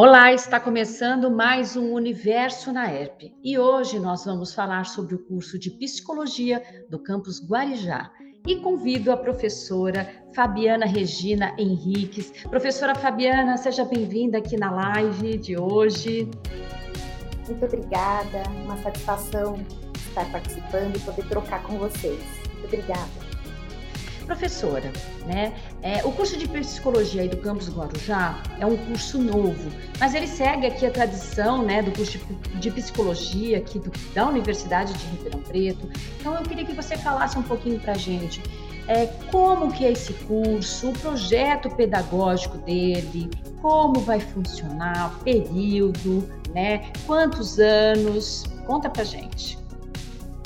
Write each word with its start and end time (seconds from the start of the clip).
Olá, 0.00 0.32
está 0.32 0.60
começando 0.60 1.28
mais 1.28 1.76
um 1.76 1.92
Universo 1.92 2.72
na 2.72 2.86
ERP 2.88 3.34
e 3.42 3.58
hoje 3.58 3.98
nós 3.98 4.24
vamos 4.24 4.54
falar 4.54 4.86
sobre 4.86 5.16
o 5.16 5.18
curso 5.18 5.58
de 5.58 5.72
Psicologia 5.72 6.62
do 6.88 7.00
campus 7.00 7.44
Guarijá. 7.44 8.08
E 8.46 8.60
convido 8.60 9.10
a 9.10 9.16
professora 9.16 10.08
Fabiana 10.32 10.86
Regina 10.86 11.52
Henriques. 11.58 12.30
Professora 12.44 12.94
Fabiana, 12.94 13.56
seja 13.56 13.84
bem-vinda 13.84 14.38
aqui 14.38 14.56
na 14.56 14.70
live 14.70 15.36
de 15.36 15.60
hoje. 15.60 16.30
Muito 17.48 17.64
obrigada, 17.64 18.44
uma 18.64 18.76
satisfação 18.76 19.58
estar 19.96 20.30
participando 20.30 20.94
e 20.94 21.00
poder 21.00 21.28
trocar 21.28 21.60
com 21.64 21.76
vocês. 21.76 22.22
Muito 22.52 22.66
obrigada. 22.66 23.27
Professora, 24.28 24.92
né? 25.26 25.54
É, 25.80 26.04
o 26.04 26.12
curso 26.12 26.36
de 26.36 26.46
psicologia 26.46 27.22
aí 27.22 27.28
do 27.30 27.38
campus 27.38 27.70
Guarujá 27.70 28.42
é 28.60 28.66
um 28.66 28.76
curso 28.76 29.18
novo, 29.18 29.70
mas 29.98 30.14
ele 30.14 30.26
segue 30.26 30.66
aqui 30.66 30.84
a 30.84 30.90
tradição, 30.90 31.62
né, 31.64 31.82
do 31.82 31.90
curso 31.92 32.20
de, 32.60 32.70
psicologia 32.70 33.56
aqui 33.56 33.78
do, 33.78 33.90
da 34.14 34.28
Universidade 34.28 34.92
de 34.92 35.06
Ribeirão 35.06 35.40
Preto. 35.40 35.88
Então 36.20 36.34
eu 36.34 36.42
queria 36.42 36.66
que 36.66 36.74
você 36.74 36.94
falasse 36.98 37.38
um 37.38 37.42
pouquinho 37.42 37.80
para 37.80 37.92
a 37.92 37.96
gente 37.96 38.42
é, 38.86 39.06
como 39.30 39.72
que 39.72 39.86
é 39.86 39.92
esse 39.92 40.12
curso, 40.12 40.90
o 40.90 40.92
projeto 40.92 41.70
pedagógico 41.70 42.58
dele, 42.58 43.30
como 43.62 44.00
vai 44.00 44.20
funcionar, 44.20 45.18
período, 45.24 46.28
né? 46.54 46.92
Quantos 47.06 47.58
anos? 47.58 48.44
Conta 48.66 48.90
para 48.90 49.04
gente. 49.04 49.58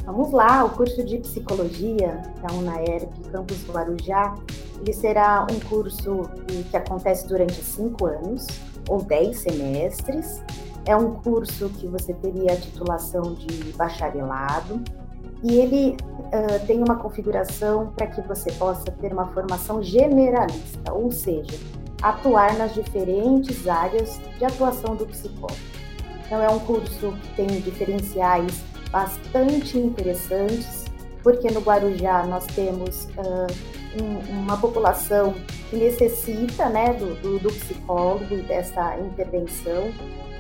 Vamos 0.04 0.32
lá, 0.32 0.64
o 0.64 0.70
curso 0.70 1.02
de 1.04 1.18
psicologia 1.18 2.20
da 2.42 2.52
UNAERP, 2.54 3.08
campus 3.30 3.64
Guarujá, 3.68 4.34
ele 4.80 4.92
será 4.92 5.46
um 5.48 5.60
curso 5.60 6.28
que 6.70 6.76
acontece 6.76 7.26
durante 7.28 7.62
cinco 7.62 8.06
anos 8.06 8.46
ou 8.88 9.00
dez 9.02 9.38
semestres. 9.38 10.42
É 10.84 10.96
um 10.96 11.14
curso 11.14 11.68
que 11.68 11.86
você 11.86 12.12
teria 12.14 12.52
a 12.52 12.56
titulação 12.56 13.34
de 13.34 13.72
bacharelado 13.74 14.82
e 15.40 15.54
ele 15.54 15.96
uh, 16.10 16.66
tem 16.66 16.82
uma 16.82 16.96
configuração 16.96 17.92
para 17.94 18.08
que 18.08 18.20
você 18.22 18.50
possa 18.52 18.90
ter 18.90 19.12
uma 19.12 19.26
formação 19.28 19.80
generalista, 19.80 20.92
ou 20.92 21.12
seja, 21.12 21.56
atuar 22.02 22.56
nas 22.58 22.74
diferentes 22.74 23.68
áreas 23.68 24.20
de 24.36 24.44
atuação 24.44 24.96
do 24.96 25.06
psicólogo. 25.06 25.60
Então, 26.26 26.42
é 26.42 26.48
um 26.48 26.58
curso 26.60 27.12
que 27.12 27.36
tem 27.36 27.46
diferenciais 27.60 28.64
bastante 28.92 29.78
interessantes, 29.78 30.84
porque 31.22 31.50
no 31.50 31.60
Guarujá 31.60 32.26
nós 32.26 32.46
temos 32.46 33.06
uh, 33.16 34.00
um, 34.00 34.42
uma 34.42 34.56
população 34.60 35.34
que 35.70 35.76
necessita 35.76 36.68
né, 36.68 36.92
do, 36.92 37.14
do, 37.16 37.38
do 37.38 37.48
psicólogo 37.48 38.34
e 38.34 38.42
dessa 38.42 38.98
intervenção, 38.98 39.90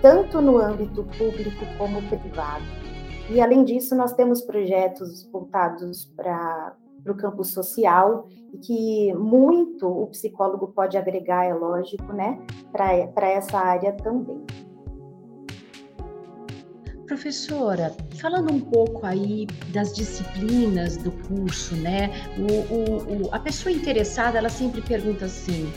tanto 0.00 0.40
no 0.40 0.58
âmbito 0.58 1.02
público 1.18 1.64
como 1.78 2.02
privado. 2.02 2.64
E, 3.30 3.40
além 3.40 3.64
disso, 3.64 3.96
nós 3.96 4.12
temos 4.12 4.42
projetos 4.42 5.24
voltados 5.32 6.04
para 6.16 6.76
para 7.02 7.12
o 7.12 7.16
campo 7.16 7.44
social 7.44 8.28
e 8.52 8.58
que 8.58 9.14
muito 9.14 9.88
o 9.88 10.06
psicólogo 10.08 10.68
pode 10.68 10.96
agregar, 10.96 11.44
é 11.44 11.54
lógico, 11.54 12.12
né, 12.12 12.38
para 12.70 13.28
essa 13.28 13.58
área 13.58 13.92
também. 13.92 14.44
Professora, 17.12 17.94
falando 18.16 18.50
um 18.50 18.58
pouco 18.58 19.04
aí 19.04 19.46
das 19.68 19.92
disciplinas 19.92 20.96
do 20.96 21.12
curso, 21.12 21.76
né? 21.76 22.10
O, 22.38 22.74
o, 22.74 23.26
o, 23.26 23.28
a 23.30 23.38
pessoa 23.38 23.70
interessada, 23.70 24.38
ela 24.38 24.48
sempre 24.48 24.80
pergunta 24.80 25.26
assim: 25.26 25.70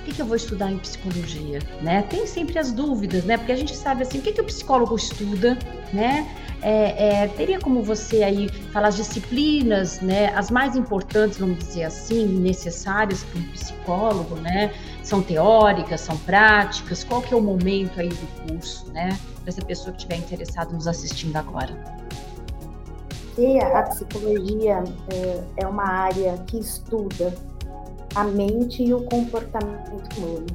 o 0.00 0.04
que, 0.04 0.12
que, 0.12 0.20
eu 0.20 0.26
vou 0.26 0.34
estudar 0.34 0.72
em 0.72 0.78
psicologia, 0.78 1.60
né? 1.80 2.02
Tem 2.02 2.26
sempre 2.26 2.58
as 2.58 2.72
dúvidas, 2.72 3.22
né? 3.22 3.36
Porque 3.38 3.52
a 3.52 3.56
gente 3.56 3.74
sabe 3.76 4.02
assim, 4.02 4.18
o 4.18 4.22
que, 4.22 4.32
que 4.32 4.40
o 4.40 4.44
psicólogo 4.44 4.96
estuda, 4.96 5.56
né? 5.92 6.28
É, 6.60 7.22
é, 7.22 7.28
teria 7.28 7.60
como 7.60 7.80
você 7.80 8.24
aí 8.24 8.48
falar 8.72 8.88
as 8.88 8.96
disciplinas, 8.96 10.00
né? 10.00 10.34
As 10.34 10.50
mais 10.50 10.74
importantes, 10.74 11.38
vamos 11.38 11.58
dizer 11.58 11.84
assim, 11.84 12.26
necessárias 12.26 13.22
para 13.22 13.40
um 13.40 13.44
psicólogo, 13.52 14.34
né? 14.40 14.74
São 15.04 15.22
teóricas, 15.22 16.00
são 16.00 16.18
práticas? 16.18 17.04
Qual 17.04 17.22
que 17.22 17.32
é 17.32 17.36
o 17.36 17.40
momento 17.40 18.00
aí 18.00 18.08
do 18.08 18.48
curso, 18.48 18.92
né? 18.92 19.16
Para 19.44 19.50
essa 19.50 19.64
pessoa 19.64 19.92
que 19.92 19.98
estiver 19.98 20.16
interessada 20.16 20.72
nos 20.72 20.88
assistindo 20.88 21.36
agora? 21.36 21.72
E 23.36 23.58
a 23.58 23.82
psicologia 23.82 24.82
é, 25.12 25.44
é 25.58 25.66
uma 25.66 25.86
área 25.86 26.38
que 26.46 26.58
estuda 26.58 27.34
a 28.14 28.24
mente 28.24 28.82
e 28.82 28.94
o 28.94 29.02
comportamento 29.02 30.16
humano, 30.16 30.46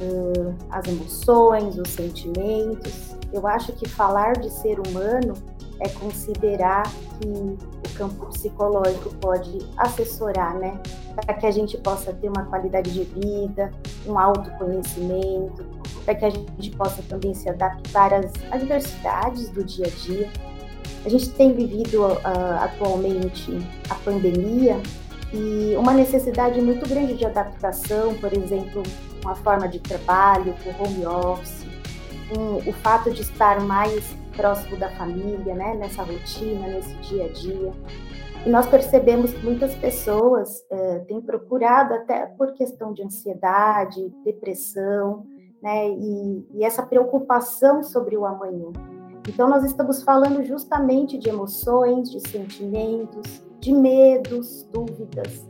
é, 0.00 0.54
as 0.70 0.88
emoções, 0.88 1.78
os 1.78 1.90
sentimentos. 1.90 3.14
Eu 3.32 3.46
acho 3.46 3.72
que 3.72 3.86
falar 3.86 4.38
de 4.38 4.50
ser 4.50 4.80
humano 4.80 5.34
é 5.80 5.88
considerar 5.90 6.84
que 7.20 7.28
o 7.28 7.94
campo 7.94 8.26
psicológico 8.26 9.14
pode 9.16 9.58
assessorar, 9.76 10.56
né, 10.58 10.80
para 11.14 11.34
que 11.34 11.46
a 11.46 11.50
gente 11.50 11.76
possa 11.78 12.12
ter 12.12 12.28
uma 12.28 12.44
qualidade 12.46 12.90
de 12.90 13.04
vida, 13.04 13.70
um 14.06 14.18
autoconhecimento, 14.18 15.64
para 16.08 16.14
que 16.14 16.24
a 16.24 16.30
gente 16.30 16.70
possa 16.70 17.02
também 17.02 17.34
se 17.34 17.50
adaptar 17.50 18.14
às 18.14 18.32
adversidades 18.50 19.50
do 19.50 19.62
dia 19.62 19.86
a 19.86 19.90
dia. 19.90 20.30
A 21.04 21.08
gente 21.10 21.28
tem 21.32 21.52
vivido 21.52 22.02
uh, 22.02 22.62
atualmente 22.62 23.52
a 23.90 23.94
pandemia 23.96 24.80
e 25.34 25.74
uma 25.76 25.92
necessidade 25.92 26.62
muito 26.62 26.88
grande 26.88 27.12
de 27.12 27.26
adaptação, 27.26 28.14
por 28.14 28.32
exemplo, 28.32 28.82
uma 29.22 29.34
forma 29.34 29.68
de 29.68 29.80
trabalho, 29.80 30.54
o 30.64 30.82
home 30.82 31.04
office, 31.04 31.66
um, 32.34 32.56
o 32.56 32.72
fato 32.72 33.10
de 33.10 33.20
estar 33.20 33.60
mais 33.60 34.16
próximo 34.34 34.78
da 34.78 34.88
família, 34.92 35.54
né, 35.54 35.74
nessa 35.74 36.02
rotina, 36.04 36.68
nesse 36.68 36.94
dia 37.02 37.26
a 37.26 37.28
dia. 37.28 37.72
E 38.46 38.48
nós 38.48 38.66
percebemos 38.66 39.34
que 39.34 39.44
muitas 39.44 39.74
pessoas 39.74 40.64
eh, 40.70 41.00
têm 41.08 41.20
procurado, 41.20 41.92
até 41.92 42.24
por 42.24 42.54
questão 42.54 42.94
de 42.94 43.02
ansiedade, 43.02 44.08
depressão, 44.24 45.26
né? 45.62 45.88
E, 45.90 46.46
e 46.54 46.64
essa 46.64 46.82
preocupação 46.82 47.82
sobre 47.82 48.16
o 48.16 48.24
amanhã. 48.24 48.72
Então, 49.28 49.48
nós 49.48 49.64
estamos 49.64 50.02
falando 50.02 50.42
justamente 50.42 51.18
de 51.18 51.28
emoções, 51.28 52.10
de 52.10 52.20
sentimentos, 52.28 53.42
de 53.60 53.72
medos, 53.72 54.62
dúvidas. 54.72 55.44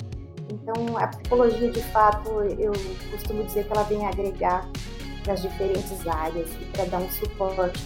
Então, 0.50 0.96
a 0.96 1.06
psicologia, 1.06 1.70
de 1.70 1.82
fato, 1.92 2.30
eu 2.58 2.72
costumo 3.10 3.44
dizer 3.44 3.66
que 3.66 3.72
ela 3.72 3.84
vem 3.84 4.06
agregar 4.06 4.68
para 5.22 5.34
as 5.34 5.42
diferentes 5.42 6.06
áreas 6.06 6.48
e 6.60 6.64
para 6.72 6.86
dar 6.86 6.98
um 6.98 7.10
suporte 7.10 7.80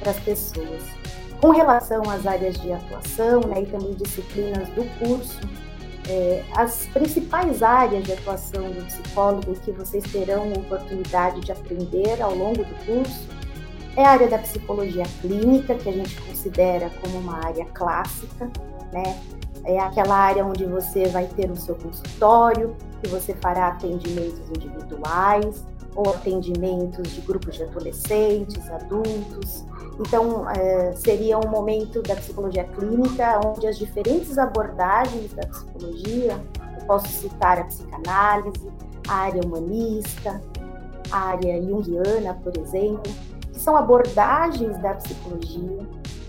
para 0.00 0.10
as 0.10 0.20
pessoas. 0.20 0.82
Com 1.40 1.50
relação 1.50 2.02
às 2.10 2.26
áreas 2.26 2.60
de 2.60 2.72
atuação 2.72 3.40
né, 3.42 3.62
e 3.62 3.66
também 3.66 3.92
disciplinas 3.94 4.68
do 4.70 4.84
curso, 4.98 5.40
é, 6.08 6.42
as 6.56 6.86
principais 6.86 7.62
áreas 7.62 8.04
de 8.04 8.12
atuação 8.12 8.70
do 8.70 8.84
psicólogo 8.86 9.54
que 9.56 9.70
vocês 9.72 10.02
terão 10.04 10.52
oportunidade 10.52 11.40
de 11.40 11.52
aprender 11.52 12.20
ao 12.22 12.34
longo 12.34 12.64
do 12.64 12.86
curso 12.86 13.28
é 13.94 14.04
a 14.04 14.10
área 14.10 14.28
da 14.28 14.38
psicologia 14.38 15.04
clínica, 15.20 15.74
que 15.74 15.88
a 15.88 15.92
gente 15.92 16.20
considera 16.22 16.90
como 17.00 17.18
uma 17.18 17.44
área 17.44 17.64
clássica, 17.66 18.50
né? 18.92 19.20
É 19.64 19.78
aquela 19.80 20.16
área 20.16 20.46
onde 20.46 20.64
você 20.64 21.08
vai 21.08 21.26
ter 21.26 21.50
o 21.50 21.56
seu 21.56 21.74
consultório, 21.74 22.76
que 23.02 23.08
você 23.08 23.34
fará 23.34 23.68
atendimentos 23.68 24.48
individuais 24.50 25.66
ou 25.98 26.10
atendimentos 26.14 27.10
de 27.10 27.20
grupos 27.22 27.56
de 27.56 27.64
adolescentes, 27.64 28.70
adultos, 28.70 29.66
então, 30.00 30.48
é, 30.50 30.92
seria 30.94 31.38
um 31.38 31.48
momento 31.48 32.00
da 32.02 32.14
psicologia 32.14 32.64
clínica, 32.64 33.40
onde 33.44 33.66
as 33.66 33.76
diferentes 33.76 34.38
abordagens 34.38 35.32
da 35.32 35.44
psicologia, 35.46 36.40
eu 36.80 36.86
posso 36.86 37.08
citar 37.08 37.58
a 37.58 37.64
psicanálise, 37.64 38.70
a 39.08 39.14
área 39.14 39.42
humanista, 39.44 40.40
a 41.10 41.18
área 41.18 41.60
junguiana, 41.60 42.34
por 42.34 42.56
exemplo, 42.56 43.12
que 43.52 43.58
são 43.58 43.76
abordagens 43.76 44.78
da 44.78 44.94
psicologia 44.94 45.78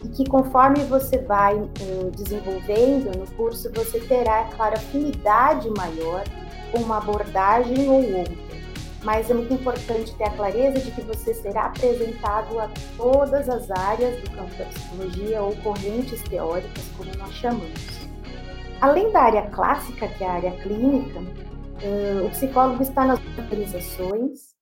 e 0.04 0.08
que 0.08 0.28
conforme 0.28 0.84
você 0.86 1.20
vai 1.20 1.58
é, 1.60 2.10
desenvolvendo 2.10 3.16
no 3.20 3.28
curso, 3.36 3.70
você 3.72 4.00
terá, 4.00 4.46
claro, 4.56 4.76
afinidade 4.76 5.70
maior 5.78 6.24
com 6.72 6.80
uma 6.80 6.98
abordagem 6.98 7.88
ou 7.88 8.18
outra 8.20 8.59
mas 9.04 9.30
é 9.30 9.34
muito 9.34 9.54
importante 9.54 10.14
ter 10.16 10.26
a 10.26 10.32
clareza 10.32 10.80
de 10.80 10.92
que 10.92 11.02
você 11.02 11.34
será 11.34 11.68
apresentado 11.68 12.60
a 12.60 12.70
todas 12.98 13.48
as 13.50 13.72
áreas 13.72 14.22
do 14.22 14.32
campo 14.32 14.54
da 14.58 14.66
psicologia 14.66 15.42
ou 15.42 15.56
correntes 15.58 16.22
teóricas, 16.24 16.84
como 16.98 17.10
nós 17.18 17.32
chamamos. 17.34 18.00
Além 18.82 19.12
da 19.12 19.22
área 19.22 19.50
clássica, 19.50 20.08
que 20.08 20.24
é 20.24 20.28
a 20.28 20.34
área 20.34 20.52
clínica, 20.62 21.20
o 22.26 22.30
psicólogo 22.30 22.82
está 22.84 23.06
nas 23.06 23.20
organizações, 23.38 24.56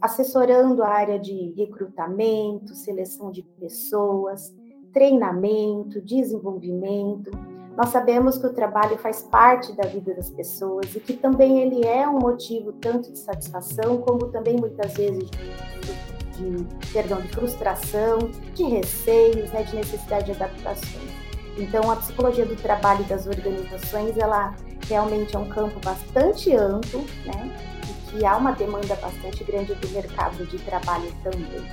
assessorando 0.00 0.82
a 0.82 0.88
área 0.88 1.18
de 1.18 1.52
recrutamento, 1.56 2.74
seleção 2.74 3.32
de 3.32 3.42
pessoas, 3.42 4.54
treinamento, 4.92 6.00
desenvolvimento, 6.00 7.30
Nós 7.76 7.90
sabemos 7.90 8.38
que 8.38 8.46
o 8.46 8.52
trabalho 8.54 8.96
faz 8.96 9.20
parte 9.22 9.70
da 9.74 9.86
vida 9.86 10.14
das 10.14 10.30
pessoas 10.30 10.94
e 10.94 11.00
que 11.00 11.12
também 11.12 11.60
ele 11.60 11.84
é 11.86 12.08
um 12.08 12.18
motivo 12.18 12.72
tanto 12.72 13.12
de 13.12 13.18
satisfação 13.18 13.98
como 13.98 14.28
também 14.28 14.56
muitas 14.56 14.94
vezes 14.94 15.28
de, 15.30 16.64
de 16.64 16.90
perdão, 16.90 17.20
de 17.20 17.28
frustração, 17.28 18.18
de 18.54 18.62
receios, 18.64 19.50
né, 19.52 19.62
de 19.62 19.76
necessidade 19.76 20.24
de 20.24 20.32
adaptações. 20.32 21.10
Então, 21.58 21.90
a 21.90 21.96
psicologia 21.96 22.46
do 22.46 22.56
trabalho 22.56 23.04
das 23.04 23.26
organizações, 23.26 24.16
ela 24.16 24.54
realmente 24.88 25.36
é 25.36 25.38
um 25.38 25.48
campo 25.48 25.78
bastante 25.84 26.54
amplo, 26.56 27.04
né, 27.26 27.54
e 27.82 28.10
que 28.10 28.24
há 28.24 28.38
uma 28.38 28.52
demanda 28.52 28.94
bastante 28.96 29.44
grande 29.44 29.74
do 29.74 29.88
mercado 29.90 30.46
de 30.46 30.58
trabalho 30.60 31.12
também. 31.22 31.66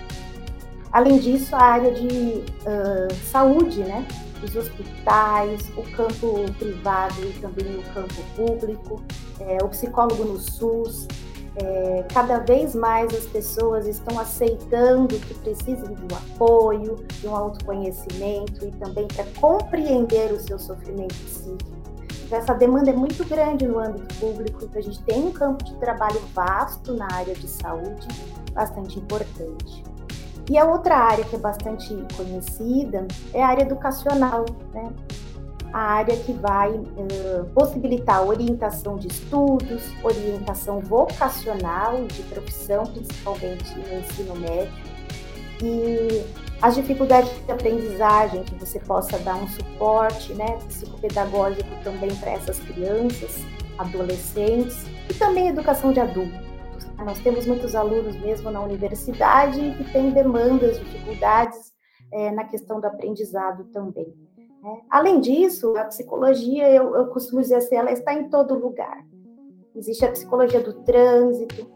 Além 0.92 1.18
disso, 1.18 1.56
a 1.56 1.62
área 1.62 1.92
de 1.92 2.08
uh, 2.08 3.14
saúde, 3.32 3.80
né, 3.82 4.06
os 4.44 4.56
hospitais, 4.56 5.70
o 5.78 5.84
campo 5.96 6.52
privado 6.58 7.24
e 7.24 7.34
também 7.40 7.78
o 7.78 7.84
campo 7.94 8.14
público, 8.36 9.02
é, 9.40 9.64
o 9.64 9.70
psicólogo 9.70 10.24
no 10.24 10.40
SUS. 10.40 11.08
É, 11.56 12.04
cada 12.12 12.40
vez 12.40 12.74
mais 12.74 13.14
as 13.14 13.26
pessoas 13.26 13.86
estão 13.86 14.20
aceitando 14.20 15.20
que 15.20 15.36
precisam 15.36 15.94
de 15.94 16.02
um 16.02 16.18
apoio, 16.18 17.06
de 17.22 17.28
um 17.28 17.36
autoconhecimento 17.36 18.66
e 18.66 18.72
também 18.72 19.08
para 19.08 19.26
compreender 19.40 20.32
o 20.32 20.40
seu 20.40 20.58
sofrimento 20.58 21.14
psíquico. 21.14 21.72
Então, 22.26 22.40
essa 22.40 22.54
demanda 22.56 22.90
é 22.90 22.94
muito 22.94 23.24
grande 23.26 23.68
no 23.68 23.78
âmbito 23.78 24.16
público, 24.16 24.66
então 24.66 24.80
a 24.80 24.84
gente 24.84 25.04
tem 25.04 25.28
um 25.28 25.32
campo 25.32 25.64
de 25.64 25.76
trabalho 25.76 26.20
vasto 26.34 26.94
na 26.94 27.08
área 27.14 27.36
de 27.36 27.48
saúde, 27.48 28.08
bastante 28.54 28.98
importante. 28.98 29.84
E 30.50 30.58
a 30.58 30.66
outra 30.66 30.96
área 30.98 31.24
que 31.24 31.36
é 31.36 31.40
bastante 31.40 31.96
conhecida 32.16 33.08
é 33.34 33.42
a 33.42 33.48
área 33.48 33.64
educacional, 33.64 34.46
né? 34.74 34.92
a 35.74 35.80
área 35.80 36.16
que 36.18 36.32
vai 36.34 36.70
uh, 36.70 37.46
possibilitar 37.56 38.24
orientação 38.24 38.96
de 38.96 39.08
estudos, 39.08 39.84
orientação 40.04 40.80
vocacional 40.80 42.06
de 42.06 42.22
profissão, 42.24 42.86
principalmente 42.86 43.74
no 43.76 44.00
ensino 44.00 44.36
médio, 44.36 44.72
e 45.64 46.24
as 46.62 46.76
dificuldades 46.76 47.32
de 47.46 47.52
aprendizagem, 47.52 48.44
que 48.44 48.56
você 48.56 48.80
possa 48.80 49.18
dar 49.20 49.36
um 49.36 49.48
suporte 49.48 50.34
né, 50.34 50.58
psicopedagógico 50.68 51.70
também 51.84 52.14
para 52.16 52.32
essas 52.32 52.60
crianças, 52.60 53.44
adolescentes, 53.78 54.86
e 55.10 55.14
também 55.16 55.50
educação 55.50 55.92
de 55.92 56.00
adultos. 56.00 56.43
Nós 57.04 57.20
temos 57.20 57.46
muitos 57.46 57.76
alunos 57.76 58.16
mesmo 58.18 58.50
na 58.50 58.62
universidade 58.62 59.60
que 59.78 59.92
têm 59.92 60.12
demandas, 60.12 60.80
dificuldades 60.80 61.74
é, 62.12 62.32
na 62.32 62.46
questão 62.46 62.80
do 62.80 62.88
aprendizado 62.88 63.66
também. 63.66 64.14
Né? 64.62 64.82
Além 64.90 65.20
disso, 65.20 65.76
a 65.78 65.86
psicologia, 65.86 66.70
eu, 66.70 66.96
eu 66.96 67.08
costumo 67.08 67.42
dizer 67.42 67.56
assim, 67.56 67.76
ela 67.76 67.92
está 67.92 68.14
em 68.14 68.30
todo 68.30 68.58
lugar. 68.58 69.06
Existe 69.76 70.06
a 70.06 70.12
psicologia 70.12 70.62
do 70.62 70.74
trânsito, 70.84 71.70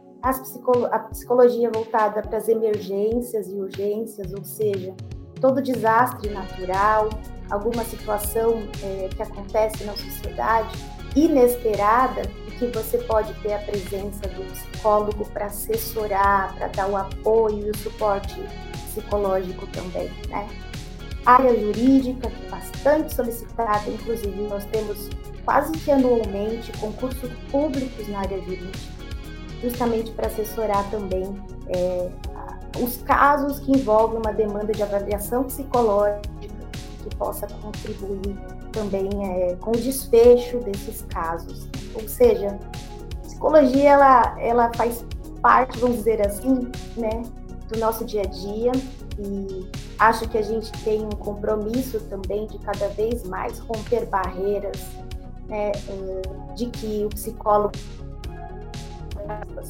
a 0.91 0.99
psicologia 0.99 1.69
voltada 1.71 2.21
para 2.21 2.37
as 2.37 2.47
emergências 2.47 3.49
e 3.49 3.55
urgências, 3.55 4.33
ou 4.33 4.43
seja, 4.43 4.95
todo 5.41 5.61
desastre 5.61 6.29
natural, 6.29 7.09
alguma 7.49 7.83
situação 7.83 8.59
é, 8.83 9.09
que 9.09 9.21
acontece 9.21 9.83
na 9.83 9.93
sociedade 9.93 10.75
inesperada 11.15 12.21
que 12.57 12.65
você 12.67 12.97
pode 12.99 13.33
ter 13.35 13.53
a 13.53 13.59
presença 13.59 14.27
do 14.27 14.51
psicólogo 14.51 15.25
para 15.29 15.45
assessorar, 15.45 16.53
para 16.55 16.67
dar 16.67 16.89
o 16.89 16.97
apoio 16.97 17.67
e 17.67 17.69
o 17.69 17.77
suporte 17.77 18.35
psicológico 18.73 19.67
também, 19.67 20.11
né? 20.27 20.47
Área 21.25 21.57
jurídica, 21.59 22.27
é 22.27 22.49
bastante 22.49 23.13
solicitada, 23.13 23.89
inclusive 23.89 24.41
nós 24.43 24.65
temos 24.65 25.09
quase 25.43 25.73
que 25.73 25.91
anualmente 25.91 26.71
concursos 26.79 27.29
públicos 27.51 28.07
na 28.07 28.19
área 28.19 28.39
jurídica, 28.41 28.79
justamente 29.61 30.11
para 30.11 30.27
assessorar 30.27 30.89
também 30.89 31.41
é, 31.67 32.09
os 32.81 32.97
casos 32.97 33.59
que 33.59 33.71
envolvem 33.71 34.19
uma 34.19 34.33
demanda 34.33 34.71
de 34.71 34.81
avaliação 34.81 35.43
psicológica 35.43 36.56
que 37.07 37.15
possa 37.15 37.47
contribuir 37.61 38.37
também 38.71 39.09
é, 39.23 39.55
com 39.55 39.71
o 39.71 39.77
desfecho 39.77 40.59
desses 40.59 41.01
casos. 41.03 41.67
Ou 41.95 42.07
seja, 42.07 42.59
psicologia 43.23 43.91
ela, 43.91 44.35
ela 44.39 44.71
faz 44.75 45.05
parte, 45.41 45.79
vamos 45.79 45.97
dizer 45.97 46.25
assim, 46.25 46.69
né, 46.95 47.23
do 47.69 47.79
nosso 47.79 48.05
dia 48.05 48.21
a 48.21 48.25
dia 48.25 48.71
e 49.19 49.67
acho 49.99 50.27
que 50.29 50.37
a 50.37 50.41
gente 50.41 50.71
tem 50.83 51.03
um 51.03 51.09
compromisso 51.09 51.99
também 52.01 52.47
de 52.47 52.57
cada 52.59 52.87
vez 52.89 53.23
mais 53.23 53.59
romper 53.59 54.05
barreiras, 54.05 54.79
né, 55.47 55.71
de 56.55 56.67
que 56.67 57.05
o 57.05 57.09
psicólogo 57.09 57.73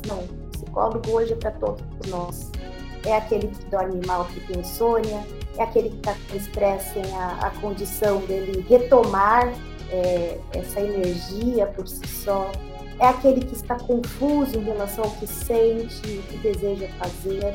não, 0.07 0.50
psicólogo 0.51 1.12
hoje 1.12 1.34
é 1.34 1.36
para 1.36 1.51
todos 1.51 1.84
nós. 2.07 2.51
É 3.06 3.16
aquele 3.16 3.48
que 3.48 3.66
dorme 3.66 4.06
mal, 4.06 4.25
que 4.25 4.39
tem 4.42 4.60
insônia, 4.60 5.25
é 5.57 5.63
aquele 5.63 5.89
que 5.89 5.98
está 5.98 6.15
com 6.30 6.36
estresse 6.36 6.94
sem 6.94 7.15
a, 7.15 7.39
a 7.48 7.50
condição 7.62 8.19
dele 8.21 8.65
retomar 8.68 9.54
é, 9.89 10.39
essa 10.54 10.81
energia 10.81 11.68
por 11.68 11.88
si 11.88 12.07
só, 12.07 12.51
é 13.00 13.07
aquele 13.07 13.42
que 13.42 13.54
está 13.54 13.77
confuso 13.80 14.57
em 14.57 14.63
relação 14.63 15.04
ao 15.04 15.12
que 15.12 15.27
sente, 15.27 16.01
o 16.01 16.24
que 16.24 16.38
deseja 16.38 16.88
fazer. 17.00 17.54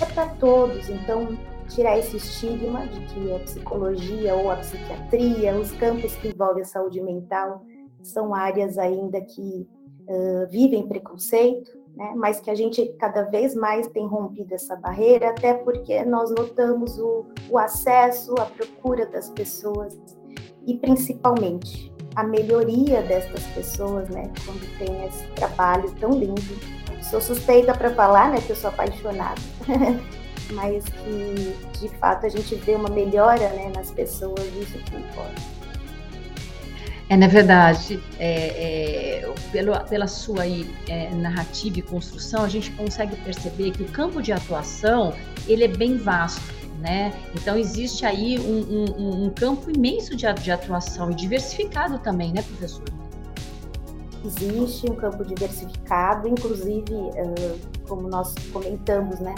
É 0.00 0.04
para 0.14 0.26
todos, 0.26 0.88
então 0.88 1.36
tirar 1.68 1.98
esse 1.98 2.16
estigma 2.16 2.86
de 2.86 3.00
que 3.06 3.32
a 3.32 3.38
psicologia 3.40 4.34
ou 4.34 4.50
a 4.50 4.56
psiquiatria, 4.56 5.54
os 5.56 5.70
campos 5.72 6.14
que 6.16 6.28
envolvem 6.28 6.62
a 6.62 6.66
saúde 6.66 7.00
mental, 7.00 7.64
são 8.02 8.34
áreas 8.34 8.78
ainda 8.78 9.20
que 9.20 9.68
uh, 10.08 10.48
vivem 10.50 10.88
preconceito, 10.88 11.70
né? 12.00 12.14
mas 12.16 12.40
que 12.40 12.50
a 12.50 12.54
gente 12.54 12.86
cada 12.98 13.24
vez 13.24 13.54
mais 13.54 13.86
tem 13.88 14.06
rompido 14.06 14.54
essa 14.54 14.74
barreira, 14.74 15.28
até 15.28 15.52
porque 15.52 16.02
nós 16.02 16.30
notamos 16.30 16.98
o, 16.98 17.26
o 17.50 17.58
acesso, 17.58 18.34
a 18.40 18.46
procura 18.46 19.04
das 19.04 19.28
pessoas 19.28 19.98
e 20.66 20.78
principalmente 20.78 21.92
a 22.16 22.24
melhoria 22.24 23.02
destas 23.02 23.44
pessoas, 23.48 24.08
né, 24.08 24.32
quando 24.44 24.78
tem 24.78 25.06
esse 25.06 25.24
trabalho 25.32 25.94
tão 26.00 26.10
lindo. 26.10 26.40
Sou 27.02 27.20
suspeita 27.20 27.72
para 27.74 27.90
falar, 27.94 28.30
né, 28.30 28.40
que 28.40 28.50
eu 28.50 28.56
sou 28.56 28.70
apaixonada, 28.70 29.40
mas 30.52 30.84
que 30.86 31.78
de 31.78 31.88
fato 31.98 32.24
a 32.24 32.28
gente 32.30 32.54
vê 32.54 32.74
uma 32.74 32.88
melhora, 32.88 33.50
né, 33.50 33.70
nas 33.74 33.90
pessoas, 33.90 34.40
isso 34.56 34.78
que 34.78 34.96
importa. 34.96 35.59
É, 37.10 37.16
na 37.16 37.26
verdade, 37.26 38.00
é, 38.20 39.24
é, 39.24 39.34
pelo, 39.50 39.78
pela 39.86 40.06
sua 40.06 40.42
aí, 40.42 40.70
é, 40.88 41.10
narrativa 41.10 41.80
e 41.80 41.82
construção, 41.82 42.44
a 42.44 42.48
gente 42.48 42.70
consegue 42.70 43.16
perceber 43.16 43.72
que 43.72 43.82
o 43.82 43.86
campo 43.86 44.22
de 44.22 44.32
atuação 44.32 45.12
ele 45.48 45.64
é 45.64 45.68
bem 45.68 45.96
vasto 45.96 46.60
né? 46.80 47.12
Então 47.34 47.58
existe 47.58 48.06
aí 48.06 48.38
um, 48.38 48.96
um, 48.96 49.24
um 49.26 49.30
campo 49.30 49.70
imenso 49.70 50.16
de, 50.16 50.32
de, 50.32 50.50
atuação 50.50 51.10
e 51.10 51.14
diversificado 51.14 51.98
também, 51.98 52.32
né, 52.32 52.40
professor? 52.42 52.84
Existe 54.24 54.90
um 54.90 54.94
campo 54.94 55.22
diversificado, 55.22 56.26
inclusive, 56.26 56.84
como 57.86 58.08
nós 58.08 58.34
comentamos, 58.50 59.20
né? 59.20 59.34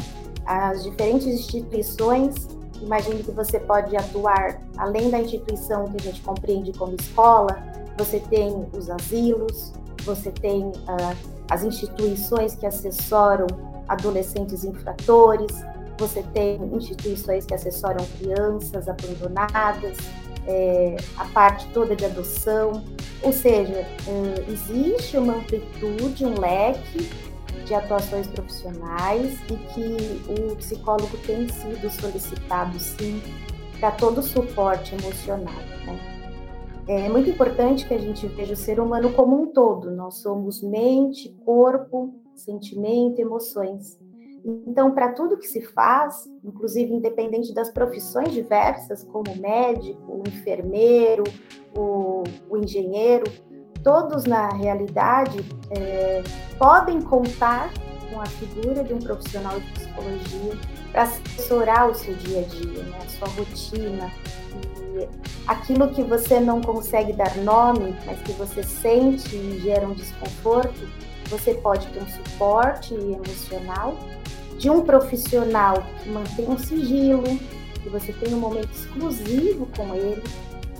As 0.46 0.84
diferentes 0.84 1.26
instituições, 1.26 2.48
imagine 2.82 3.22
que 3.22 3.30
você 3.30 3.58
pode 3.60 3.96
atuar 3.96 4.60
além 4.76 5.10
da 5.10 5.20
instituição 5.20 5.84
que 5.86 5.96
a 5.96 6.00
gente 6.00 6.20
compreende 6.22 6.72
como 6.72 6.94
escola, 6.98 7.62
você 7.96 8.20
tem 8.20 8.66
os 8.72 8.90
asilos, 8.90 9.72
você 10.04 10.30
tem 10.30 10.64
uh, 10.64 11.16
as 11.50 11.62
instituições 11.62 12.54
que 12.54 12.66
assessoram 12.66 13.46
adolescentes 13.88 14.64
infratores, 14.64 15.52
você 15.98 16.22
tem 16.34 16.60
instituições 16.74 17.44
que 17.44 17.54
assessoram 17.54 18.04
crianças 18.18 18.88
abandonadas, 18.88 19.96
é, 20.46 20.96
a 21.16 21.24
parte 21.26 21.68
toda 21.68 21.94
de 21.94 22.04
adoção, 22.04 22.82
ou 23.22 23.32
seja, 23.32 23.74
é, 23.74 24.50
existe 24.50 25.16
uma 25.16 25.34
amplitude, 25.36 26.24
um 26.24 26.40
leque 26.40 27.08
de 27.64 27.74
atuações 27.74 28.26
profissionais 28.26 29.38
e 29.50 29.56
que 29.56 30.50
o 30.52 30.56
psicólogo 30.56 31.16
tem 31.26 31.48
sido 31.48 31.90
solicitado 31.90 32.78
sim 32.78 33.20
para 33.78 33.90
todo 33.90 34.18
o 34.18 34.22
suporte 34.22 34.94
emocional. 34.94 35.54
Né? 35.86 36.12
É 36.88 37.08
muito 37.08 37.30
importante 37.30 37.86
que 37.86 37.94
a 37.94 37.98
gente 37.98 38.26
veja 38.26 38.54
o 38.54 38.56
ser 38.56 38.80
humano 38.80 39.12
como 39.12 39.40
um 39.40 39.46
todo. 39.46 39.90
Nós 39.90 40.16
somos 40.16 40.62
mente, 40.62 41.28
corpo, 41.44 42.14
sentimento, 42.34 43.20
emoções. 43.20 43.98
Então, 44.44 44.90
para 44.90 45.12
tudo 45.12 45.38
que 45.38 45.46
se 45.46 45.62
faz, 45.62 46.28
inclusive 46.44 46.92
independente 46.92 47.54
das 47.54 47.70
profissões 47.70 48.32
diversas, 48.32 49.04
como 49.04 49.36
médico, 49.36 50.00
o 50.12 50.28
enfermeiro, 50.28 51.22
o, 51.76 52.24
o 52.50 52.56
engenheiro, 52.56 53.24
todos 53.82 54.24
na 54.24 54.48
realidade 54.50 55.44
é, 55.70 56.22
podem 56.58 57.00
contar 57.00 57.70
com 58.10 58.20
a 58.20 58.26
figura 58.26 58.84
de 58.84 58.92
um 58.92 58.98
profissional 58.98 59.58
de 59.58 59.66
psicologia 59.72 60.58
para 60.92 61.02
assessorar 61.02 61.90
o 61.90 61.94
seu 61.94 62.14
dia 62.14 62.40
a 62.40 62.42
dia, 62.42 62.82
né, 62.84 62.98
a 63.02 63.08
sua 63.08 63.28
rotina, 63.28 64.10
que 64.50 65.08
aquilo 65.46 65.88
que 65.88 66.02
você 66.02 66.38
não 66.38 66.60
consegue 66.60 67.12
dar 67.12 67.34
nome, 67.38 67.96
mas 68.04 68.20
que 68.20 68.32
você 68.32 68.62
sente 68.62 69.34
e 69.34 69.60
gera 69.62 69.86
um 69.86 69.94
desconforto, 69.94 70.86
você 71.28 71.54
pode 71.54 71.86
ter 71.88 72.02
um 72.02 72.08
suporte 72.08 72.94
emocional 72.94 73.96
de 74.58 74.68
um 74.68 74.82
profissional 74.82 75.82
que 76.02 76.10
mantém 76.10 76.48
um 76.48 76.58
sigilo, 76.58 77.24
que 77.82 77.88
você 77.88 78.12
tem 78.12 78.34
um 78.34 78.38
momento 78.38 78.70
exclusivo 78.72 79.66
com 79.74 79.94
ele. 79.94 80.22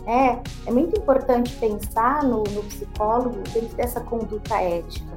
É, 0.06 0.38
é 0.66 0.72
muito 0.72 0.98
importante 0.98 1.54
pensar 1.56 2.24
no, 2.24 2.42
no 2.42 2.62
psicólogo 2.64 3.36
dentro 3.52 3.76
dessa 3.76 4.00
conduta 4.00 4.60
ética. 4.60 5.12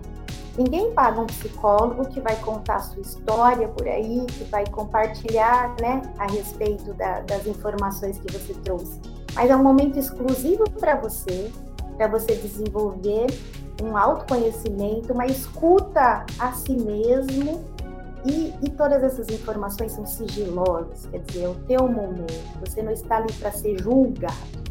Ninguém 0.58 0.94
paga 0.94 1.20
um 1.20 1.26
psicólogo 1.26 2.08
que 2.08 2.22
vai 2.22 2.36
contar 2.38 2.76
a 2.76 2.80
sua 2.80 3.02
história 3.02 3.68
por 3.68 3.88
aí, 3.88 4.26
que 4.26 4.46
vai 4.46 4.66
compartilhar 4.68 5.76
né, 5.82 6.02
a 6.18 6.28
respeito 6.28 6.94
da, 6.94 7.20
das 7.22 7.46
informações 7.46 8.18
que 8.20 8.32
você 8.32 8.54
trouxe. 8.54 9.00
Mas 9.34 9.50
é 9.50 9.56
um 9.56 9.64
momento 9.64 10.00
exclusivo 10.00 10.64
para 10.80 10.96
você, 10.96 11.52
para 11.98 12.08
você 12.08 12.36
desenvolver 12.36 13.28
um 13.84 13.98
autoconhecimento, 13.98 15.12
uma 15.12 15.26
escuta 15.26 16.26
a 16.40 16.52
si 16.54 16.78
mesmo 16.78 17.66
e, 18.26 18.54
e, 18.64 18.70
todas 18.70 19.04
essas 19.04 19.30
informações 19.30 19.92
são 19.92 20.06
sigilosas, 20.06 21.06
quer 21.12 21.20
dizer, 21.20 21.44
é 21.44 21.48
o 21.48 21.56
teu 21.68 21.88
momento, 21.88 22.60
você 22.60 22.82
não 22.82 22.92
está 22.92 23.18
ali 23.18 23.32
para 23.34 23.52
ser 23.52 23.80
julgado. 23.80 24.65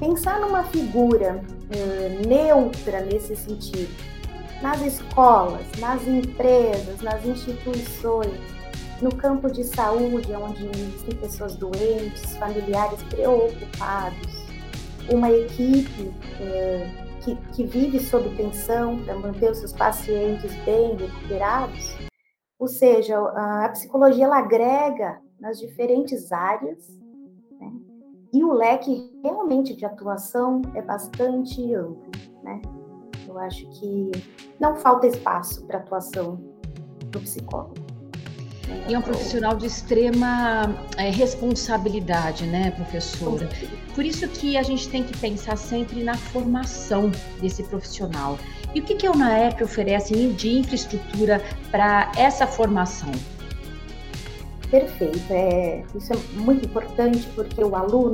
Pensar 0.00 0.40
numa 0.40 0.64
figura 0.64 1.44
uh, 1.44 2.26
neutra 2.26 3.02
nesse 3.02 3.36
sentido, 3.36 3.94
nas 4.62 4.80
escolas, 4.80 5.66
nas 5.78 6.08
empresas, 6.08 7.02
nas 7.02 7.22
instituições, 7.26 8.40
no 9.02 9.14
campo 9.14 9.50
de 9.52 9.62
saúde, 9.62 10.32
onde 10.32 10.66
existem 10.70 11.16
pessoas 11.16 11.54
doentes, 11.54 12.34
familiares 12.38 13.02
preocupados, 13.02 14.46
uma 15.12 15.30
equipe 15.30 16.04
uh, 16.04 17.20
que, 17.22 17.36
que 17.52 17.66
vive 17.66 18.00
sob 18.00 18.34
tensão 18.36 19.04
para 19.04 19.14
manter 19.16 19.50
os 19.50 19.58
seus 19.58 19.74
pacientes 19.74 20.54
bem 20.64 20.96
recuperados, 20.96 21.94
ou 22.58 22.68
seja, 22.68 23.18
a 23.18 23.68
psicologia 23.68 24.24
ela 24.24 24.38
agrega 24.38 25.20
nas 25.38 25.58
diferentes 25.58 26.32
áreas? 26.32 26.99
E 28.32 28.44
o 28.44 28.52
leque 28.52 29.10
realmente 29.22 29.74
de 29.74 29.84
atuação 29.84 30.62
é 30.74 30.82
bastante 30.82 31.74
amplo. 31.74 32.10
Né? 32.42 32.60
Eu 33.26 33.38
acho 33.38 33.68
que 33.70 34.10
não 34.58 34.76
falta 34.76 35.06
espaço 35.06 35.64
para 35.66 35.78
atuação 35.78 36.40
do 37.06 37.20
psicólogo. 37.20 37.74
E 38.88 38.94
é 38.94 38.98
um 38.98 39.02
profissional 39.02 39.56
de 39.56 39.66
extrema 39.66 40.76
é, 40.96 41.10
responsabilidade, 41.10 42.46
né, 42.46 42.70
professora? 42.70 43.48
Por 43.96 44.04
isso 44.04 44.28
que 44.28 44.56
a 44.56 44.62
gente 44.62 44.88
tem 44.88 45.02
que 45.02 45.16
pensar 45.18 45.56
sempre 45.56 46.04
na 46.04 46.14
formação 46.14 47.10
desse 47.40 47.64
profissional. 47.64 48.38
E 48.72 48.80
o 48.80 48.84
que, 48.84 48.94
que 48.94 49.06
a 49.06 49.10
UNAEP 49.10 49.64
oferece 49.64 50.14
de 50.28 50.58
infraestrutura 50.58 51.42
para 51.72 52.12
essa 52.16 52.46
formação? 52.46 53.10
Perfeito. 54.70 55.20
É, 55.30 55.84
isso 55.94 56.12
é 56.12 56.16
muito 56.34 56.64
importante 56.64 57.26
porque 57.34 57.62
o 57.62 57.74
aluno, 57.74 58.12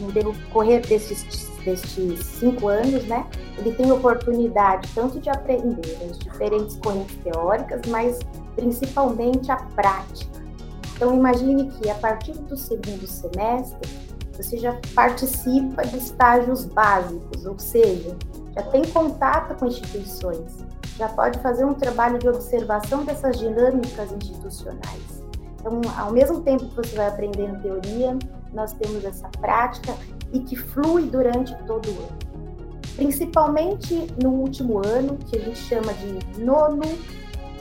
no 0.00 0.12
decorrer 0.12 0.86
desses, 0.86 1.48
desses 1.64 2.26
cinco 2.26 2.68
anos, 2.68 3.04
né, 3.06 3.26
ele 3.58 3.72
tem 3.72 3.90
oportunidade 3.90 4.88
tanto 4.94 5.18
de 5.18 5.30
aprender 5.30 5.96
as 6.08 6.18
diferentes 6.18 6.76
correntes 6.76 7.16
teóricas, 7.24 7.80
mas 7.88 8.18
principalmente 8.54 9.50
a 9.50 9.56
prática. 9.56 10.40
Então, 10.94 11.16
imagine 11.16 11.70
que 11.70 11.88
a 11.88 11.94
partir 11.94 12.32
do 12.32 12.56
segundo 12.56 13.06
semestre, 13.06 13.90
você 14.36 14.58
já 14.58 14.78
participa 14.94 15.86
de 15.86 15.96
estágios 15.96 16.66
básicos, 16.66 17.46
ou 17.46 17.58
seja, 17.58 18.16
já 18.54 18.62
tem 18.64 18.84
contato 18.84 19.58
com 19.58 19.66
instituições, 19.66 20.58
já 20.98 21.08
pode 21.08 21.38
fazer 21.40 21.64
um 21.64 21.74
trabalho 21.74 22.18
de 22.18 22.28
observação 22.28 23.04
dessas 23.04 23.38
dinâmicas 23.38 24.12
institucionais. 24.12 25.19
Então, 25.60 25.80
ao 25.98 26.10
mesmo 26.10 26.40
tempo 26.40 26.66
que 26.66 26.76
você 26.76 26.96
vai 26.96 27.08
aprendendo 27.08 27.60
teoria, 27.60 28.18
nós 28.52 28.72
temos 28.72 29.04
essa 29.04 29.28
prática 29.40 29.94
e 30.32 30.40
que 30.40 30.56
flui 30.56 31.04
durante 31.04 31.54
todo 31.64 31.86
o 31.86 31.98
ano. 31.98 32.18
Principalmente 32.96 34.06
no 34.22 34.30
último 34.30 34.78
ano, 34.84 35.16
que 35.16 35.36
a 35.36 35.40
gente 35.40 35.58
chama 35.58 35.92
de 35.94 36.40
nono 36.40 36.82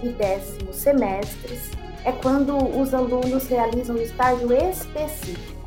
e 0.01 0.09
décimo 0.09 0.73
semestres, 0.73 1.71
é 2.05 2.11
quando 2.11 2.55
os 2.79 2.93
alunos 2.93 3.47
realizam 3.47 3.95
o 3.97 4.01
estágio 4.01 4.51
específico. 4.53 5.59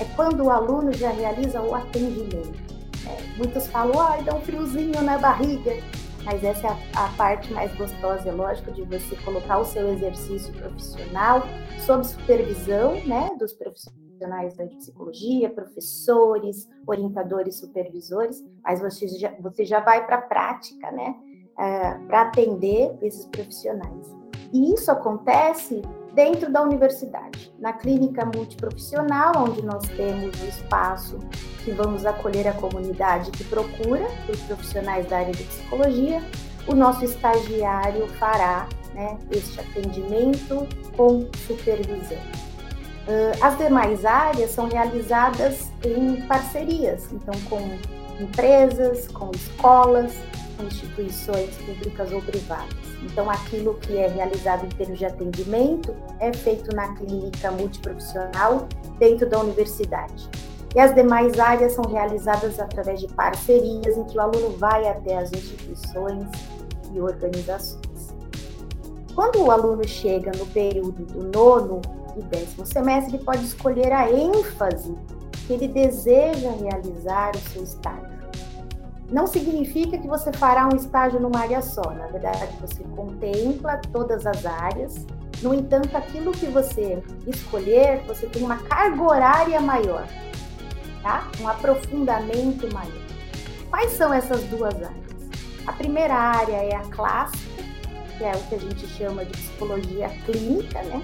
É 0.00 0.04
quando 0.16 0.44
o 0.44 0.50
aluno 0.50 0.92
já 0.92 1.10
realiza 1.10 1.60
o 1.60 1.74
atendimento. 1.74 2.58
É, 3.06 3.16
muitos 3.36 3.66
falam, 3.68 4.00
ai, 4.00 4.22
dá 4.22 4.34
um 4.34 4.40
friozinho 4.40 5.00
na 5.02 5.18
barriga. 5.18 5.76
Mas 6.24 6.44
essa 6.44 6.66
é 6.66 6.70
a, 6.70 7.06
a 7.06 7.08
parte 7.16 7.52
mais 7.52 7.74
gostosa, 7.76 8.28
é 8.28 8.32
lógico, 8.32 8.72
de 8.72 8.82
você 8.82 9.16
colocar 9.24 9.58
o 9.58 9.64
seu 9.64 9.92
exercício 9.92 10.52
profissional 10.54 11.42
sob 11.84 12.06
supervisão 12.06 12.94
né, 13.06 13.30
dos 13.38 13.52
profissionais 13.52 14.54
da 14.54 14.66
psicologia, 14.66 15.48
professores, 15.48 16.68
orientadores, 16.86 17.56
supervisores, 17.56 18.44
mas 18.62 18.80
você 18.80 19.08
já, 19.08 19.34
você 19.40 19.64
já 19.64 19.80
vai 19.80 20.06
para 20.06 20.16
a 20.16 20.22
prática, 20.22 20.90
né? 20.90 21.14
É, 21.58 21.94
para 22.06 22.22
atender 22.22 22.96
esses 23.02 23.26
profissionais. 23.26 24.16
E 24.52 24.72
isso 24.72 24.90
acontece 24.90 25.82
dentro 26.20 26.52
da 26.52 26.60
universidade, 26.60 27.50
na 27.58 27.72
clínica 27.72 28.26
multiprofissional, 28.26 29.32
onde 29.38 29.64
nós 29.64 29.88
temos 29.88 30.38
o 30.42 30.44
espaço 30.44 31.18
que 31.64 31.70
vamos 31.70 32.04
acolher 32.04 32.46
a 32.46 32.52
comunidade 32.52 33.30
que 33.30 33.42
procura 33.44 34.06
os 34.28 34.38
profissionais 34.40 35.06
da 35.08 35.16
área 35.16 35.32
de 35.32 35.42
psicologia. 35.44 36.22
O 36.66 36.74
nosso 36.74 37.06
estagiário 37.06 38.06
fará 38.18 38.68
né, 38.92 39.16
este 39.30 39.60
atendimento 39.60 40.68
com 40.94 41.26
supervisão. 41.46 42.18
as 43.40 43.56
demais 43.56 44.04
áreas 44.04 44.50
são 44.50 44.68
realizadas 44.68 45.72
em 45.82 46.20
parcerias, 46.26 47.10
então 47.14 47.34
com 47.48 47.62
empresas, 48.22 49.08
com 49.08 49.30
escolas, 49.30 50.12
instituições 50.64 51.54
públicas 51.56 52.12
ou 52.12 52.22
privadas. 52.22 52.74
Então, 53.02 53.30
aquilo 53.30 53.74
que 53.74 53.96
é 53.96 54.08
realizado 54.08 54.66
em 54.66 54.68
termos 54.70 54.98
de 54.98 55.06
atendimento 55.06 55.94
é 56.18 56.32
feito 56.32 56.74
na 56.74 56.94
clínica 56.94 57.50
multiprofissional 57.50 58.68
dentro 58.98 59.28
da 59.28 59.40
universidade. 59.40 60.28
E 60.74 60.78
as 60.78 60.94
demais 60.94 61.38
áreas 61.38 61.72
são 61.72 61.84
realizadas 61.84 62.60
através 62.60 63.00
de 63.00 63.08
parcerias 63.08 63.96
em 63.96 64.04
que 64.04 64.16
o 64.16 64.20
aluno 64.20 64.50
vai 64.56 64.86
até 64.86 65.18
as 65.18 65.32
instituições 65.32 66.28
e 66.92 67.00
organizações. 67.00 68.14
Quando 69.14 69.42
o 69.42 69.50
aluno 69.50 69.86
chega 69.86 70.30
no 70.38 70.46
período 70.46 71.04
do 71.06 71.24
nono 71.24 71.80
e 72.16 72.22
décimo 72.22 72.64
semestre, 72.64 73.16
ele 73.16 73.24
pode 73.24 73.44
escolher 73.44 73.92
a 73.92 74.10
ênfase 74.10 74.96
que 75.46 75.54
ele 75.54 75.66
deseja 75.66 76.52
realizar 76.52 77.32
o 77.34 77.38
seu 77.50 77.64
estágio 77.64 78.19
não 79.10 79.26
significa 79.26 79.98
que 79.98 80.06
você 80.06 80.32
fará 80.32 80.68
um 80.72 80.76
estágio 80.76 81.20
numa 81.20 81.40
área 81.40 81.60
só. 81.60 81.82
Na 81.90 82.06
verdade, 82.06 82.56
você 82.60 82.82
contempla 82.94 83.80
todas 83.92 84.26
as 84.26 84.46
áreas. 84.46 85.04
No 85.42 85.54
entanto, 85.54 85.96
aquilo 85.96 86.32
que 86.32 86.46
você 86.46 87.02
escolher, 87.26 88.02
você 88.06 88.26
tem 88.26 88.42
uma 88.42 88.58
carga 88.58 89.02
horária 89.02 89.60
maior, 89.60 90.06
tá? 91.02 91.28
Um 91.40 91.48
aprofundamento 91.48 92.72
maior. 92.72 93.02
Quais 93.70 93.92
são 93.92 94.12
essas 94.12 94.42
duas 94.44 94.74
áreas? 94.74 95.00
A 95.66 95.72
primeira 95.72 96.14
área 96.14 96.56
é 96.56 96.74
a 96.74 96.82
clássica, 96.82 97.62
que 98.18 98.24
é 98.24 98.32
o 98.32 98.42
que 98.48 98.54
a 98.54 98.58
gente 98.58 98.86
chama 98.86 99.24
de 99.24 99.32
psicologia 99.32 100.08
clínica, 100.26 100.82
né? 100.82 101.02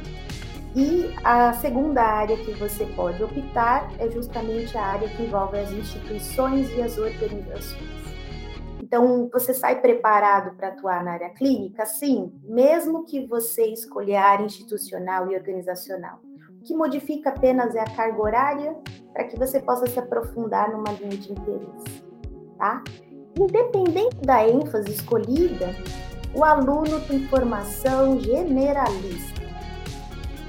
E 0.76 1.10
a 1.24 1.54
segunda 1.54 2.02
área 2.02 2.36
que 2.36 2.52
você 2.52 2.84
pode 2.84 3.22
optar 3.24 3.90
é 3.98 4.10
justamente 4.10 4.76
a 4.76 4.82
área 4.82 5.08
que 5.08 5.22
envolve 5.22 5.58
as 5.58 5.72
instituições 5.72 6.70
e 6.76 6.82
as 6.82 6.98
organizações. 6.98 7.96
Então, 8.82 9.30
você 9.32 9.54
sai 9.54 9.80
preparado 9.80 10.54
para 10.54 10.68
atuar 10.68 11.02
na 11.02 11.12
área 11.12 11.30
clínica? 11.30 11.86
Sim, 11.86 12.30
mesmo 12.44 13.06
que 13.06 13.26
você 13.26 13.68
escolha 13.68 14.20
a 14.20 14.28
área 14.28 14.44
institucional 14.44 15.32
e 15.32 15.34
organizacional. 15.34 16.20
O 16.60 16.62
que 16.62 16.74
modifica 16.74 17.30
apenas 17.30 17.74
é 17.74 17.80
a 17.80 17.96
carga 17.96 18.20
horária 18.20 18.76
para 19.14 19.24
que 19.24 19.38
você 19.38 19.58
possa 19.58 19.86
se 19.86 19.98
aprofundar 19.98 20.70
numa 20.70 20.92
linha 20.92 21.16
de 21.16 21.32
interesse, 21.32 22.04
tá? 22.58 22.84
Independente 23.34 24.16
da 24.16 24.46
ênfase 24.46 24.90
escolhida, 24.90 25.74
o 26.34 26.44
aluno 26.44 27.00
tem 27.08 27.26
formação 27.28 28.20
generalista. 28.20 29.35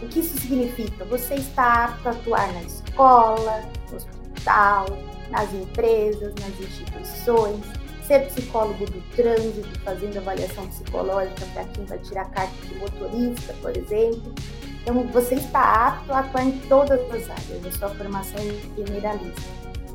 O 0.08 0.10
que 0.10 0.22
isso 0.22 0.40
significa? 0.40 1.04
Você 1.04 1.36
está 1.36 1.84
apto 1.84 2.08
a 2.08 2.12
atuar 2.12 2.54
na 2.54 2.62
escola, 2.62 3.62
no 3.92 3.98
hospital, 3.98 4.86
nas 5.30 5.54
empresas, 5.54 6.34
nas 6.36 6.60
instituições, 6.62 7.66
ser 8.04 8.26
psicólogo 8.28 8.86
do 8.86 9.02
trânsito, 9.18 9.68
fazendo 9.82 10.18
avaliação 10.18 10.66
psicológica 10.68 11.46
para 11.54 11.66
quem 11.66 11.84
vai 11.84 11.98
tirar 12.00 12.24
carta 12.30 12.56
de 12.66 12.76
motorista, 12.76 13.54
por 13.62 13.76
exemplo. 13.76 14.34
Então, 14.82 15.06
você 15.08 15.36
está 15.36 15.88
apto 15.88 16.14
a 16.14 16.20
atuar 16.20 16.46
em 16.46 16.58
todas 16.70 17.02
as 17.02 17.30
áreas 17.30 17.62
da 17.62 17.72
sua 17.74 17.90
formação 17.90 18.40
generalista. 18.78 19.42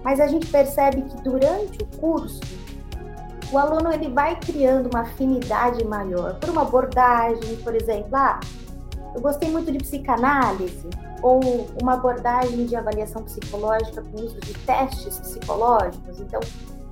Mas 0.04 0.20
a 0.20 0.26
gente 0.26 0.46
percebe 0.46 1.00
que 1.00 1.22
durante 1.22 1.82
o 1.82 1.86
curso, 1.98 2.42
o 3.50 3.56
aluno 3.56 3.90
ele 3.90 4.10
vai 4.10 4.38
criando 4.38 4.90
uma 4.92 5.04
afinidade 5.04 5.82
maior 5.86 6.34
por 6.34 6.50
uma 6.50 6.62
abordagem, 6.62 7.56
por 7.64 7.74
exemplo, 7.74 8.14
ah, 8.14 8.38
eu 9.14 9.20
gostei 9.20 9.50
muito 9.50 9.70
de 9.70 9.78
psicanálise, 9.78 10.88
ou 11.22 11.40
uma 11.80 11.94
abordagem 11.94 12.66
de 12.66 12.74
avaliação 12.74 13.22
psicológica 13.22 14.02
com 14.02 14.20
uso 14.20 14.40
de 14.40 14.54
testes 14.54 15.18
psicológicos. 15.20 16.20
Então, 16.20 16.40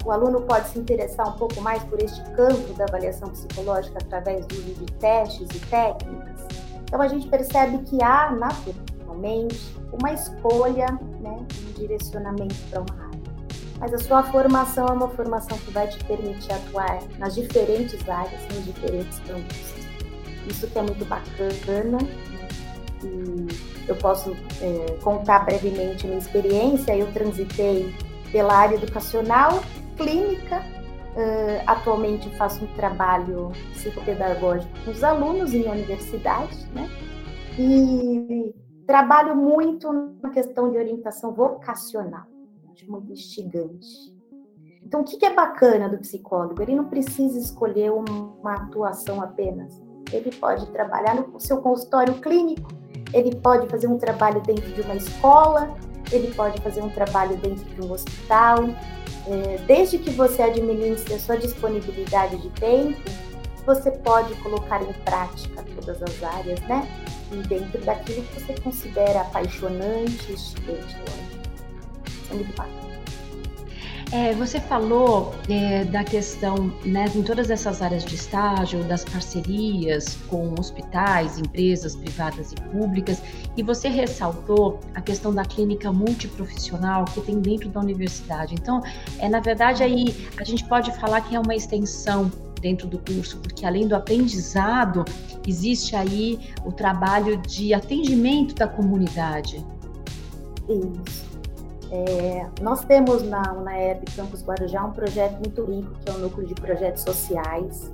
o 0.05 0.11
aluno 0.11 0.41
pode 0.43 0.69
se 0.69 0.79
interessar 0.79 1.29
um 1.29 1.37
pouco 1.37 1.61
mais 1.61 1.83
por 1.85 2.01
este 2.01 2.23
campo 2.33 2.73
da 2.75 2.85
avaliação 2.85 3.29
psicológica 3.31 3.99
através 4.01 4.47
do 4.47 4.55
uso 4.55 4.75
de 4.75 4.87
testes 4.95 5.49
e 5.55 5.59
técnicas. 5.67 6.41
Então, 6.85 7.03
a 7.03 7.09
gente 7.09 7.29
percebe 7.29 7.79
que 7.79 8.03
há, 8.03 8.31
naturalmente, 8.31 9.77
uma 9.93 10.13
escolha, 10.13 10.87
né, 11.21 11.37
um 11.69 11.73
direcionamento 11.73 12.55
para 12.71 12.81
uma 12.81 13.07
área. 13.07 13.21
Mas 13.79 13.95
a 13.95 13.99
sua 13.99 14.23
formação 14.25 14.87
é 14.87 14.93
uma 14.93 15.09
formação 15.09 15.57
que 15.59 15.71
vai 15.73 15.89
te 15.89 16.03
permitir 16.05 16.53
atuar 16.53 17.01
nas 17.19 17.35
diferentes 17.35 18.09
áreas, 18.09 18.43
nos 18.55 18.65
diferentes 18.65 19.19
campos. 19.21 19.90
Isso 20.49 20.67
que 20.67 20.79
é 20.79 20.83
muito 20.83 21.05
bacana. 21.05 21.99
E 23.03 23.89
eu 23.89 23.97
posso 23.97 24.37
é, 24.61 24.99
contar 25.03 25.41
brevemente 25.41 26.07
minha 26.07 26.19
experiência. 26.19 26.97
Eu 26.97 27.13
transitei 27.13 27.95
pela 28.31 28.55
área 28.55 28.77
educacional, 28.77 29.63
clínica, 29.97 30.63
Uh, 31.11 31.59
atualmente 31.67 32.31
faço 32.37 32.65
um 32.65 32.69
trabalho 32.75 33.51
psicopedagógico 33.73 34.73
com 34.85 34.93
os 34.93 35.03
alunos 35.03 35.53
em 35.53 35.69
universidade, 35.69 36.57
né? 36.73 36.89
E 37.59 38.55
trabalho 38.87 39.35
muito 39.35 39.93
na 40.23 40.31
questão 40.31 40.71
de 40.71 40.79
orientação 40.79 41.33
vocacional, 41.33 42.27
acho 42.73 42.91
muito 42.91 43.13
instigante. 43.13 44.15
Então, 44.85 45.01
o 45.01 45.05
que 45.05 45.25
é 45.25 45.35
bacana 45.35 45.89
do 45.89 45.99
psicólogo? 45.99 46.63
Ele 46.63 46.75
não 46.75 46.87
precisa 46.87 47.39
escolher 47.39 47.91
uma 47.91 48.55
atuação 48.55 49.21
apenas. 49.21 49.81
Ele 50.13 50.31
pode 50.33 50.67
trabalhar 50.67 51.15
no 51.15 51.41
seu 51.41 51.59
consultório 51.59 52.15
clínico, 52.15 52.69
ele 53.13 53.35
pode 53.37 53.69
fazer 53.69 53.87
um 53.87 53.99
trabalho 53.99 54.41
dentro 54.43 54.71
de 54.73 54.81
uma 54.83 54.95
escola, 54.95 55.75
ele 56.13 56.33
pode 56.35 56.61
fazer 56.61 56.83
um 56.83 56.91
trabalho 56.91 57.37
dentro 57.37 57.65
de 57.65 57.81
um 57.83 57.93
hospital, 57.93 58.69
é, 59.27 59.59
desde 59.67 59.99
que 59.99 60.11
você 60.11 60.43
administre 60.43 61.15
a 61.15 61.19
sua 61.19 61.37
disponibilidade 61.37 62.37
de 62.39 62.51
tempo, 62.51 63.01
você 63.65 63.91
pode 63.91 64.35
colocar 64.37 64.83
em 64.83 64.93
prática 65.05 65.65
todas 65.75 66.03
as 66.03 66.23
áreas, 66.23 66.61
né? 66.63 66.89
E 67.31 67.37
dentro 67.47 67.81
daquilo 67.85 68.23
que 68.23 68.41
você 68.41 68.55
considera 68.61 69.21
apaixonante, 69.21 70.33
lógico. 70.33 71.41
Isso 72.07 72.33
é 72.33 72.35
muito 72.35 72.57
bacana. 72.57 72.90
É, 74.13 74.35
você 74.35 74.59
falou 74.59 75.33
é, 75.49 75.85
da 75.85 76.03
questão, 76.03 76.73
né, 76.85 77.05
em 77.15 77.23
todas 77.23 77.49
essas 77.49 77.81
áreas 77.81 78.05
de 78.05 78.17
estágio, 78.17 78.83
das 78.83 79.05
parcerias 79.05 80.19
com 80.29 80.53
hospitais, 80.59 81.39
empresas 81.39 81.95
privadas 81.95 82.51
e 82.51 82.57
públicas, 82.57 83.23
e 83.57 83.63
você 83.63 83.89
ressaltou 83.89 84.81
a 84.97 85.01
questão 85.01 85.33
da 85.33 85.45
clínica 85.45 85.93
multiprofissional 85.93 87.05
que 87.05 87.21
tem 87.21 87.41
dentro 87.41 87.69
da 87.69 87.79
universidade. 87.79 88.55
Então, 88.55 88.83
é, 89.21 89.29
na 89.29 89.39
verdade, 89.39 89.85
aí 89.85 90.29
a 90.37 90.43
gente 90.43 90.65
pode 90.65 90.91
falar 90.99 91.21
que 91.21 91.37
é 91.37 91.39
uma 91.39 91.55
extensão 91.55 92.33
dentro 92.61 92.89
do 92.89 92.99
curso, 92.99 93.39
porque 93.39 93.65
além 93.65 93.87
do 93.87 93.95
aprendizado, 93.95 95.05
existe 95.47 95.95
aí 95.95 96.37
o 96.65 96.73
trabalho 96.73 97.37
de 97.43 97.73
atendimento 97.73 98.57
da 98.57 98.67
comunidade. 98.67 99.65
Isso. 100.69 101.30
É, 101.93 102.47
nós 102.61 102.85
temos 102.85 103.23
na 103.23 103.53
UNAERP 103.53 104.15
Campus 104.15 104.45
Guarujá 104.45 104.85
um 104.85 104.93
projeto 104.93 105.39
muito 105.39 105.65
rico, 105.65 105.91
que 106.05 106.11
é 106.11 106.15
o 106.15 106.19
Núcleo 106.19 106.47
de 106.47 106.55
Projetos 106.55 107.03
Sociais. 107.03 107.91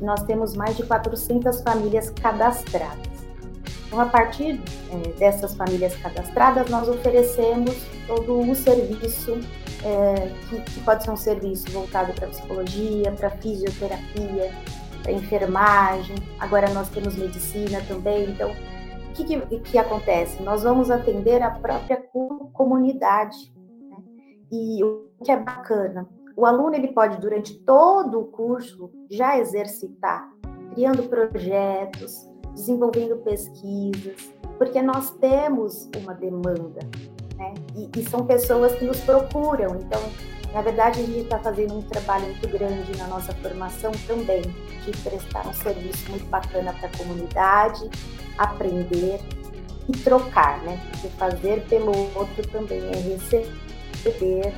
Nós 0.00 0.22
temos 0.22 0.54
mais 0.54 0.76
de 0.76 0.84
400 0.84 1.60
famílias 1.60 2.10
cadastradas. 2.10 3.10
Então, 3.86 3.98
a 3.98 4.06
partir 4.06 4.60
é, 4.92 5.08
dessas 5.18 5.54
famílias 5.56 5.96
cadastradas, 5.96 6.70
nós 6.70 6.88
oferecemos 6.88 7.74
todo 8.06 8.38
o 8.38 8.54
serviço, 8.54 9.40
é, 9.84 10.30
que, 10.48 10.60
que, 10.60 10.80
pode 10.80 11.02
ser 11.02 11.10
um 11.10 11.16
serviço 11.16 11.68
voltado 11.72 12.12
para 12.12 12.28
psicologia, 12.28 13.10
para 13.10 13.30
fisioterapia, 13.30 14.54
para 15.02 15.10
enfermagem. 15.10 16.14
Agora 16.38 16.70
nós 16.70 16.88
temos 16.90 17.16
medicina 17.16 17.82
também. 17.88 18.30
Então, 18.30 18.54
o 19.10 19.12
que, 19.12 19.24
que, 19.24 19.60
que, 19.60 19.78
acontece? 19.78 20.42
Nós 20.42 20.62
vamos 20.62 20.90
atender 20.90 21.42
a 21.42 21.50
própria 21.50 22.02
comunidade. 22.52 23.52
Né? 23.88 23.96
E 24.52 24.84
o 24.84 25.10
que 25.24 25.32
é 25.32 25.36
bacana, 25.36 26.08
o 26.36 26.46
aluno 26.46 26.74
ele 26.74 26.88
pode, 26.88 27.20
durante 27.20 27.58
todo 27.64 28.20
o 28.20 28.24
curso, 28.26 28.90
já 29.10 29.38
exercitar, 29.38 30.30
criando 30.72 31.02
projetos, 31.02 32.30
desenvolvendo 32.54 33.16
pesquisas, 33.18 34.32
porque 34.56 34.80
nós 34.80 35.10
temos 35.18 35.90
uma 35.96 36.14
demanda, 36.14 36.80
né? 37.36 37.54
E, 37.74 37.90
e 37.98 38.02
são 38.08 38.26
pessoas 38.26 38.74
que 38.74 38.84
nos 38.84 39.00
procuram. 39.00 39.76
Então, 39.76 40.00
na 40.52 40.62
verdade, 40.62 41.00
a 41.00 41.04
gente 41.04 41.20
está 41.20 41.38
fazendo 41.38 41.78
um 41.78 41.82
trabalho 41.82 42.26
muito 42.26 42.48
grande 42.48 42.96
na 42.98 43.06
nossa 43.06 43.32
formação 43.34 43.92
também, 44.06 44.42
de 44.84 44.90
prestar 45.02 45.46
um 45.46 45.54
serviço 45.54 46.10
muito 46.10 46.26
bacana 46.26 46.72
para 46.72 46.88
a 46.88 46.96
comunidade, 46.96 47.88
aprender 48.36 49.20
e 49.88 49.92
trocar, 49.98 50.60
né? 50.62 50.80
Porque 50.90 51.08
fazer 51.10 51.64
pelo 51.68 51.92
outro 52.16 52.46
também 52.50 52.80
é 52.90 52.96
receber. 52.96 54.52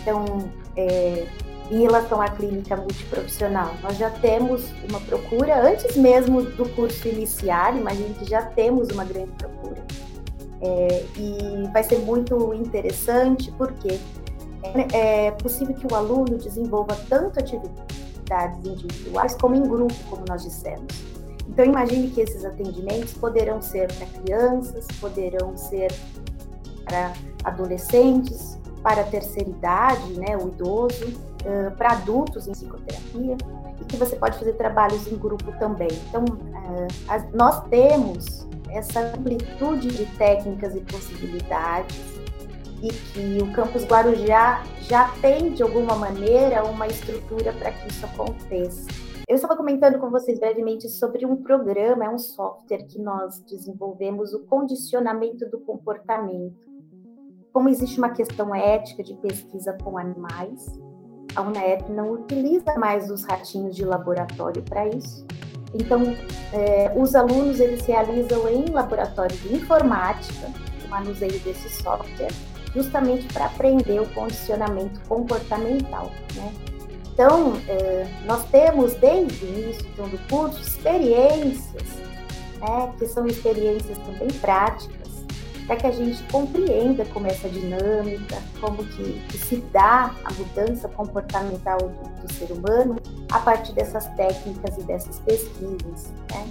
Então, 0.00 0.50
é, 0.76 1.26
em 1.70 1.80
relação 1.82 2.20
à 2.20 2.28
clínica 2.28 2.76
multiprofissional, 2.76 3.74
nós 3.82 3.96
já 3.96 4.10
temos 4.10 4.64
uma 4.88 5.00
procura, 5.00 5.60
antes 5.62 5.96
mesmo 5.96 6.42
do 6.42 6.68
curso 6.70 7.08
iniciar, 7.08 7.76
imagino 7.76 8.14
que 8.14 8.28
já 8.28 8.42
temos 8.42 8.88
uma 8.90 9.04
grande 9.04 9.32
procura. 9.32 9.84
É, 10.60 11.04
e 11.16 11.68
vai 11.72 11.82
ser 11.82 11.98
muito 11.98 12.54
interessante, 12.54 13.52
porque 13.52 13.98
é, 14.92 15.26
é 15.26 15.30
possível 15.30 15.74
que 15.74 15.86
o 15.86 15.94
aluno 15.94 16.36
desenvolva 16.38 16.96
tanto 17.08 17.38
atividades 17.38 18.64
individuais 18.64 19.34
como 19.34 19.54
em 19.54 19.62
grupo, 19.62 19.94
como 20.10 20.24
nós 20.28 20.42
dissemos. 20.42 20.86
Então, 21.48 21.64
imagine 21.64 22.10
que 22.10 22.20
esses 22.20 22.44
atendimentos 22.44 23.14
poderão 23.14 23.62
ser 23.62 23.92
para 23.92 24.06
crianças, 24.06 24.86
poderão 25.00 25.56
ser 25.56 25.92
para 26.84 27.12
adolescentes, 27.44 28.58
para 28.82 29.02
a 29.02 29.04
terceira 29.04 29.48
idade, 29.48 30.12
né, 30.18 30.36
o 30.36 30.48
idoso, 30.48 31.12
para 31.76 31.92
adultos 31.92 32.48
em 32.48 32.52
psicoterapia, 32.52 33.36
e 33.80 33.84
que 33.84 33.96
você 33.96 34.16
pode 34.16 34.38
fazer 34.38 34.54
trabalhos 34.54 35.06
em 35.06 35.16
grupo 35.16 35.52
também. 35.58 35.88
Então, 36.08 36.24
nós 37.32 37.62
temos 37.68 38.46
essa 38.70 39.00
amplitude 39.00 39.88
de 39.88 40.06
técnicas 40.16 40.74
e 40.74 40.80
possibilidades 40.80 41.96
e 42.82 42.88
que 42.88 43.42
o 43.42 43.52
Campus 43.52 43.84
Guarujá 43.84 44.62
já 44.82 45.08
tem, 45.20 45.52
de 45.52 45.62
alguma 45.62 45.96
maneira, 45.96 46.64
uma 46.64 46.86
estrutura 46.86 47.52
para 47.52 47.72
que 47.72 47.88
isso 47.88 48.04
aconteça. 48.06 48.86
Eu 49.28 49.34
estava 49.34 49.56
comentando 49.56 49.98
com 49.98 50.08
vocês 50.08 50.38
brevemente 50.38 50.88
sobre 50.88 51.26
um 51.26 51.36
programa, 51.36 52.04
é 52.04 52.08
um 52.08 52.18
software 52.18 52.84
que 52.84 53.00
nós 53.00 53.40
desenvolvemos, 53.40 54.32
o 54.32 54.44
condicionamento 54.44 55.50
do 55.50 55.58
comportamento. 55.58 56.54
Como 57.52 57.68
existe 57.68 57.98
uma 57.98 58.10
questão 58.10 58.54
ética 58.54 59.02
de 59.02 59.14
pesquisa 59.14 59.76
com 59.82 59.98
animais, 59.98 60.78
a 61.34 61.42
UNEP 61.42 61.90
não 61.90 62.12
utiliza 62.12 62.78
mais 62.78 63.10
os 63.10 63.24
ratinhos 63.24 63.74
de 63.74 63.84
laboratório 63.84 64.62
para 64.62 64.86
isso. 64.88 65.26
Então, 65.74 66.02
é, 66.52 66.92
os 66.96 67.14
alunos 67.14 67.58
eles 67.58 67.84
realizam 67.84 68.48
em 68.48 68.66
laboratório 68.70 69.36
de 69.36 69.54
informática 69.54 70.52
o 70.84 70.88
manuseio 70.88 71.38
desse 71.40 71.68
software, 71.82 72.32
justamente 72.76 73.26
para 73.32 73.46
aprender 73.46 73.98
o 74.00 74.06
condicionamento 74.10 75.00
comportamental, 75.08 76.10
né? 76.34 76.52
Então, 77.12 77.54
é, 77.66 78.06
nós 78.26 78.44
temos 78.50 78.92
desde 78.94 79.42
o 79.42 79.48
início 79.48 79.86
então, 79.90 80.06
do 80.06 80.18
curso 80.28 80.60
experiências, 80.60 81.88
né, 82.60 82.92
que 82.98 83.06
são 83.06 83.26
experiências 83.26 83.96
também 83.96 84.28
práticas, 84.38 85.08
para 85.66 85.76
que 85.76 85.86
a 85.86 85.90
gente 85.90 86.22
compreenda 86.30 87.06
como 87.06 87.26
é 87.26 87.30
essa 87.30 87.48
dinâmica, 87.48 88.36
como 88.60 88.84
que, 88.84 89.18
que 89.28 89.38
se 89.38 89.56
dá 89.72 90.14
a 90.24 90.32
mudança 90.34 90.88
comportamental 90.90 91.78
do, 91.78 92.22
do, 92.22 92.32
ser 92.34 92.52
humano 92.52 92.96
a 93.32 93.38
partir 93.38 93.72
dessas 93.72 94.06
técnicas 94.08 94.76
e 94.76 94.82
dessas 94.82 95.18
pesquisas. 95.20 96.12
Né? 96.30 96.48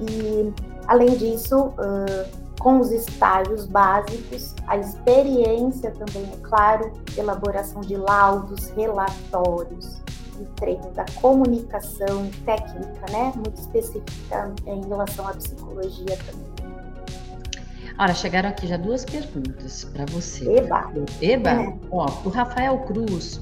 E, 0.00 0.52
além 0.88 1.16
disso, 1.16 1.68
uh, 1.68 2.43
com 2.58 2.80
os 2.80 2.90
estágios 2.90 3.66
básicos, 3.66 4.54
a 4.66 4.76
experiência 4.76 5.90
também, 5.90 6.30
é 6.32 6.36
claro, 6.42 6.92
elaboração 7.16 7.80
de 7.80 7.96
laudos, 7.96 8.68
relatórios, 8.70 10.02
e 10.40 10.44
treino 10.56 10.90
da 10.92 11.04
comunicação 11.20 12.30
técnica, 12.44 13.06
né, 13.10 13.32
muito 13.34 13.60
específica 13.60 14.52
em 14.66 14.86
relação 14.88 15.28
à 15.28 15.34
psicologia 15.34 16.16
também. 16.26 16.74
Olha, 17.98 18.14
chegaram 18.14 18.48
aqui 18.48 18.66
já 18.66 18.76
duas 18.76 19.04
perguntas 19.04 19.84
para 19.84 20.04
você. 20.06 20.58
Eba! 20.58 20.90
Eba! 21.20 21.50
É. 21.50 21.74
Ó, 21.92 22.06
o 22.24 22.28
Rafael 22.28 22.78
Cruz, 22.80 23.40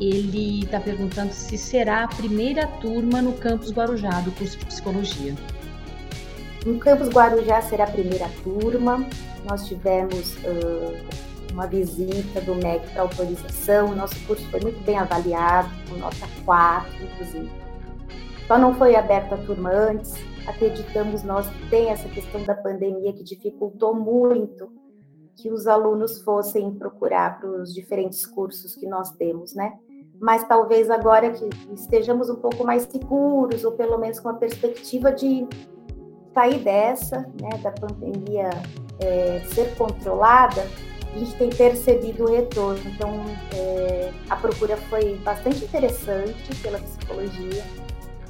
ele 0.00 0.60
está 0.62 0.78
perguntando 0.78 1.32
se 1.32 1.58
será 1.58 2.04
a 2.04 2.08
primeira 2.08 2.68
turma 2.80 3.20
no 3.20 3.32
campus 3.32 3.72
Guarujá 3.72 4.20
do 4.20 4.30
curso 4.32 4.56
de 4.56 4.66
psicologia. 4.66 5.34
No 6.68 6.78
campus 6.78 7.08
Guarujá 7.08 7.62
será 7.62 7.84
a 7.84 7.90
primeira 7.90 8.28
turma. 8.44 8.98
Nós 9.48 9.66
tivemos 9.66 10.36
uh, 10.44 11.50
uma 11.50 11.66
visita 11.66 12.42
do 12.42 12.54
MEC 12.56 12.90
para 12.92 13.00
autorização. 13.00 13.96
Nosso 13.96 14.14
curso 14.26 14.46
foi 14.50 14.60
muito 14.60 14.78
bem 14.84 14.98
avaliado, 14.98 15.70
com 15.88 15.96
nota 15.96 16.28
4, 16.44 16.92
inclusive. 17.02 17.50
Só 18.46 18.58
não 18.58 18.74
foi 18.74 18.96
aberta 18.96 19.34
a 19.34 19.38
turma 19.38 19.70
antes. 19.70 20.12
Acreditamos 20.46 21.22
nós 21.22 21.46
que 21.48 21.70
tem 21.70 21.88
essa 21.88 22.06
questão 22.10 22.44
da 22.44 22.54
pandemia 22.54 23.14
que 23.14 23.24
dificultou 23.24 23.94
muito 23.94 24.70
que 25.36 25.50
os 25.50 25.66
alunos 25.66 26.20
fossem 26.20 26.74
procurar 26.74 27.40
para 27.40 27.48
os 27.48 27.72
diferentes 27.72 28.26
cursos 28.26 28.74
que 28.74 28.86
nós 28.86 29.10
temos, 29.12 29.54
né? 29.54 29.72
Mas 30.20 30.46
talvez 30.46 30.90
agora 30.90 31.30
que 31.30 31.48
estejamos 31.72 32.28
um 32.28 32.36
pouco 32.36 32.62
mais 32.62 32.82
seguros, 32.82 33.64
ou 33.64 33.72
pelo 33.72 33.96
menos 33.96 34.20
com 34.20 34.28
a 34.28 34.34
perspectiva 34.34 35.10
de 35.10 35.46
sair 36.38 36.60
dessa, 36.60 37.28
né, 37.40 37.58
da 37.60 37.72
pandemia 37.72 38.50
é, 39.00 39.42
ser 39.52 39.74
controlada, 39.74 40.64
a 41.12 41.18
gente 41.18 41.34
tem 41.34 41.50
percebido 41.50 42.26
o 42.26 42.32
retorno. 42.32 42.80
Então, 42.86 43.24
é, 43.52 44.12
a 44.30 44.36
procura 44.36 44.76
foi 44.76 45.16
bastante 45.16 45.64
interessante 45.64 46.54
pela 46.62 46.78
psicologia 46.78 47.64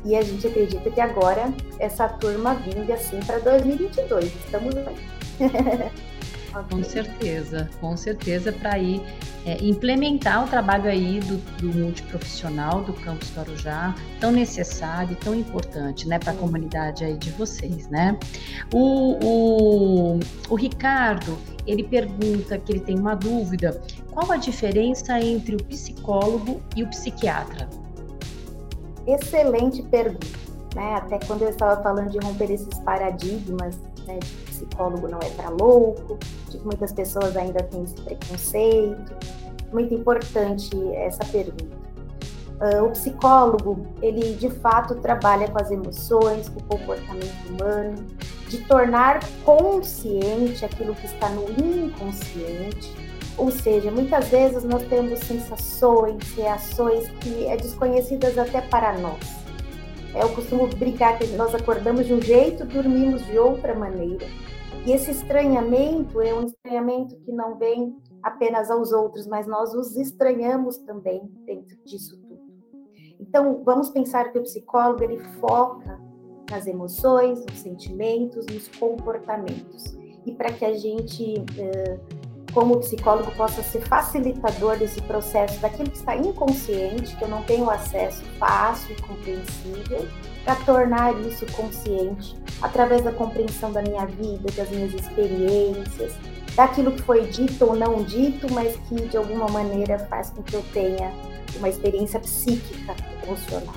e 0.07 0.17
a 0.17 0.23
gente 0.23 0.47
acredita 0.47 0.91
que 0.91 1.01
agora 1.01 1.53
essa 1.79 2.09
turma 2.09 2.55
vinga 2.55 2.95
assim 2.95 3.21
para 3.21 3.41
2022. 3.41 4.25
Estamos 4.25 4.75
bem. 4.75 4.97
Com 6.65 6.83
certeza, 6.83 7.69
com 7.81 7.97
certeza, 7.97 8.53
para 8.53 8.79
ir 8.79 9.03
é, 9.47 9.57
implementar 9.63 10.45
o 10.45 10.49
trabalho 10.49 10.91
aí 10.91 11.21
do, 11.21 11.37
do 11.57 11.79
multiprofissional 11.79 12.83
do 12.83 12.93
Campus 12.93 13.33
Guarujá, 13.35 13.95
tão 14.21 14.31
necessário, 14.31 15.17
tão 15.17 15.35
importante, 15.35 16.09
né, 16.09 16.19
para 16.19 16.33
a 16.33 16.37
comunidade 16.37 17.05
aí 17.05 17.17
de 17.17 17.31
vocês, 17.31 17.89
né? 17.89 18.19
O, 18.73 19.19
o, 19.25 20.21
o 20.49 20.55
Ricardo, 20.55 21.39
ele 21.67 21.85
pergunta 21.85 22.59
que 22.59 22.73
ele 22.73 22.81
tem 22.81 22.99
uma 22.99 23.15
dúvida, 23.15 23.81
qual 24.11 24.31
a 24.33 24.37
diferença 24.37 25.19
entre 25.21 25.55
o 25.55 25.65
psicólogo 25.65 26.61
e 26.75 26.83
o 26.83 26.89
psiquiatra? 26.89 27.69
Excelente 29.07 29.83
pergunta, 29.83 30.27
né? 30.75 30.95
Até 30.97 31.19
quando 31.21 31.43
eu 31.43 31.49
estava 31.49 31.83
falando 31.83 32.11
de 32.11 32.19
romper 32.19 32.51
esses 32.51 32.79
paradigmas, 32.81 33.79
né, 34.09 34.19
de 34.19 34.33
psicólogo 34.47 35.07
não 35.07 35.19
é 35.21 35.29
para 35.31 35.51
louco, 35.51 36.19
de 36.49 36.59
que 36.59 36.65
muitas 36.65 36.91
pessoas 36.93 37.37
ainda 37.37 37.63
têm 37.63 37.85
esse 37.85 37.95
preconceito. 37.95 39.17
Muito 39.73 39.95
importante 39.95 40.71
essa 40.95 41.25
pergunta. 41.27 41.79
Uh, 42.59 42.87
o 42.87 42.91
psicólogo, 42.91 43.87
ele 44.03 44.35
de 44.35 44.51
fato 44.51 44.97
trabalha 44.97 45.47
com 45.49 45.61
as 45.61 45.71
emoções, 45.71 46.49
com 46.49 46.59
o 46.59 46.63
comportamento 46.65 47.49
humano, 47.51 48.05
de 48.49 48.59
tornar 48.65 49.21
consciente 49.45 50.65
aquilo 50.65 50.95
que 50.95 51.07
está 51.07 51.29
no 51.29 51.45
inconsciente. 51.51 52.93
Ou 53.37 53.53
seja, 53.53 53.93
muitas 53.93 54.29
vezes 54.29 54.65
nós 54.65 54.83
temos 54.89 55.21
sensações, 55.21 56.35
reações 56.35 57.09
que 57.21 57.47
é 57.47 57.57
desconhecidas 57.57 58.37
até 58.37 58.61
para 58.63 58.99
nós. 58.99 59.48
Eu 60.15 60.35
costumo 60.35 60.67
brincar 60.67 61.19
que 61.19 61.27
nós 61.37 61.55
acordamos 61.55 62.07
de 62.07 62.15
um 62.15 62.21
jeito, 62.21 62.65
dormimos 62.65 63.25
de 63.27 63.39
outra 63.39 63.75
maneira. 63.75 64.27
E 64.87 64.93
esse 64.93 65.11
estranhamento 65.11 66.21
é 66.21 66.33
um 66.33 66.45
estranhamento 66.45 67.17
que 67.21 67.33
não 67.33 67.59
vem 67.59 67.97
apenas 68.23 68.71
aos 68.71 68.93
outros, 68.93 69.27
mas 69.27 69.47
nós 69.47 69.75
os 69.75 69.97
estranhamos 69.97 70.79
também 70.79 71.31
dentro 71.45 71.77
disso 71.85 72.17
tudo. 72.23 72.41
Então, 73.21 73.63
vamos 73.65 73.91
pensar 73.91 74.33
que 74.33 74.39
o 74.39 74.43
psicólogo 74.43 75.03
ele 75.05 75.19
foca 75.41 76.01
nas 76.51 76.67
emoções, 76.67 77.45
nos 77.45 77.59
sentimentos, 77.59 78.47
nos 78.47 78.69
comportamentos. 78.69 79.97
E 80.25 80.33
para 80.33 80.53
que 80.53 80.65
a 80.65 80.73
gente, 80.73 81.35
como 82.59 82.81
psicólogo, 82.81 83.31
possa 83.37 83.63
ser 83.63 83.83
facilitador 83.83 84.77
desse 84.77 85.01
processo, 85.03 85.61
daquilo 85.61 85.89
que 85.89 85.97
está 85.97 86.17
inconsciente, 86.17 87.15
que 87.15 87.23
eu 87.23 87.29
não 87.29 87.41
tenho 87.45 87.71
acesso 87.71 88.21
fácil 88.37 88.97
e 88.97 89.01
compreensível, 89.01 90.09
para 90.45 90.57
tornar 90.65 91.17
isso 91.21 91.47
consciente 91.53 92.35
através 92.61 93.05
da 93.05 93.13
compreensão 93.13 93.71
da 93.71 93.81
minha 93.81 94.05
vida, 94.07 94.51
das 94.57 94.69
minhas 94.71 94.93
experiências, 94.93 96.15
daquilo 96.57 96.91
que 96.91 97.03
foi 97.03 97.29
dito 97.29 97.65
ou 97.65 97.77
não 97.77 98.03
dito, 98.03 98.53
mas 98.53 98.75
que 98.89 98.97
de 99.07 99.17
alguma 99.17 99.47
maneira 99.47 99.97
faz 99.97 100.31
com 100.31 100.43
que 100.43 100.55
eu 100.55 100.65
tenha 100.73 101.13
uma 101.59 101.69
experiência 101.69 102.19
psíquica 102.19 102.97
emocional. 103.23 103.75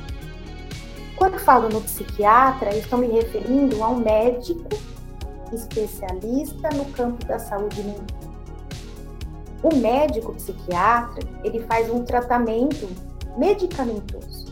Quando 1.16 1.38
falo 1.38 1.70
no 1.70 1.82
psiquiatra, 1.82 2.76
estou 2.76 2.98
me 2.98 3.06
referindo 3.06 3.84
a 3.84 3.90
um 3.90 3.98
médico 3.98 4.70
especialista 5.54 6.68
no 6.74 6.86
campo 6.86 7.24
da 7.28 7.38
saúde 7.38 7.84
mental. 7.84 8.21
O 9.64 9.76
médico 9.76 10.34
psiquiatra, 10.34 11.24
ele 11.44 11.62
faz 11.62 11.90
um 11.90 12.04
tratamento 12.04 12.88
medicamentoso 13.38 14.52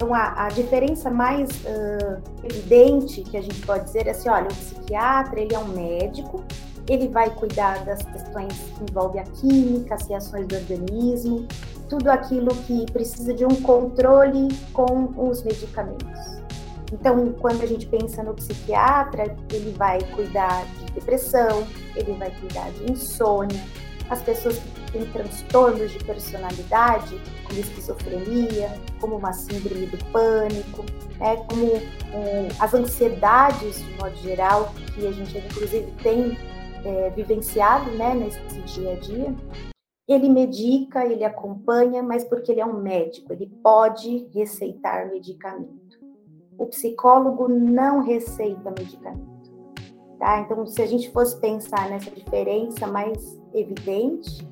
então, 0.00 0.14
a, 0.14 0.46
a 0.46 0.48
diferença 0.48 1.10
mais 1.10 1.50
uh, 1.50 2.22
evidente 2.42 3.20
que 3.20 3.36
a 3.36 3.42
gente 3.42 3.60
pode 3.66 3.84
dizer 3.84 4.06
é 4.06 4.12
assim, 4.12 4.30
olha, 4.30 4.46
o 4.46 4.54
psiquiatra, 4.54 5.38
ele 5.38 5.54
é 5.54 5.58
um 5.58 5.68
médico, 5.68 6.42
ele 6.88 7.06
vai 7.08 7.28
cuidar 7.28 7.84
das 7.84 8.00
questões 8.00 8.54
que 8.54 8.90
envolvem 8.90 9.20
a 9.20 9.24
química, 9.24 9.96
as 9.96 10.06
reações 10.06 10.46
do 10.46 10.56
organismo, 10.56 11.46
tudo 11.86 12.08
aquilo 12.08 12.48
que 12.66 12.90
precisa 12.90 13.34
de 13.34 13.44
um 13.44 13.54
controle 13.60 14.48
com 14.72 15.12
os 15.18 15.42
medicamentos. 15.42 16.40
Então, 16.90 17.34
quando 17.38 17.60
a 17.60 17.66
gente 17.66 17.84
pensa 17.84 18.22
no 18.22 18.32
psiquiatra, 18.32 19.36
ele 19.52 19.74
vai 19.76 20.00
cuidar 20.14 20.64
de 20.78 20.92
depressão, 20.92 21.62
ele 21.94 22.14
vai 22.14 22.30
cuidar 22.40 22.70
de 22.70 22.90
insônia, 22.90 23.62
as 24.10 24.20
pessoas 24.22 24.58
que 24.58 24.92
têm 24.92 25.06
transtornos 25.12 25.92
de 25.92 26.04
personalidade, 26.04 27.18
como 27.44 27.60
esquizofrenia, 27.60 28.76
como 29.00 29.16
uma 29.16 29.32
síndrome 29.32 29.86
do 29.86 30.04
pânico, 30.06 30.84
né, 31.18 31.36
como 31.48 31.76
um, 31.76 32.48
as 32.58 32.74
ansiedades, 32.74 33.78
de 33.78 33.92
modo 33.94 34.16
geral, 34.16 34.74
que 34.94 35.06
a 35.06 35.12
gente 35.12 35.38
inclusive 35.38 35.92
tem 36.02 36.36
é, 36.84 37.10
vivenciado 37.10 37.88
né, 37.92 38.14
nesse 38.14 38.40
dia 38.62 38.92
a 38.92 38.96
dia, 38.96 39.34
ele 40.08 40.28
medica, 40.28 41.06
ele 41.06 41.24
acompanha, 41.24 42.02
mas 42.02 42.24
porque 42.24 42.50
ele 42.50 42.60
é 42.60 42.66
um 42.66 42.82
médico, 42.82 43.32
ele 43.32 43.46
pode 43.62 44.26
receitar 44.34 45.08
medicamento. 45.08 46.00
O 46.58 46.66
psicólogo 46.66 47.48
não 47.48 48.02
receita 48.02 48.72
medicamento. 48.76 49.29
Tá? 50.20 50.40
Então, 50.40 50.66
se 50.66 50.82
a 50.82 50.86
gente 50.86 51.10
fosse 51.10 51.40
pensar 51.40 51.88
nessa 51.88 52.10
diferença 52.10 52.86
mais 52.86 53.40
evidente. 53.54 54.46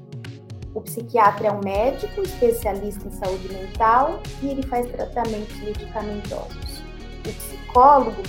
O 0.74 0.80
psiquiatra 0.80 1.48
é 1.48 1.52
um 1.52 1.60
médico 1.60 2.22
especialista 2.22 3.06
em 3.06 3.10
saúde 3.10 3.48
mental 3.52 4.20
e 4.42 4.48
ele 4.48 4.62
faz 4.62 4.90
tratamentos 4.90 5.56
medicamentosos. 5.60 6.82
O 7.26 7.32
psicólogo, 7.32 8.22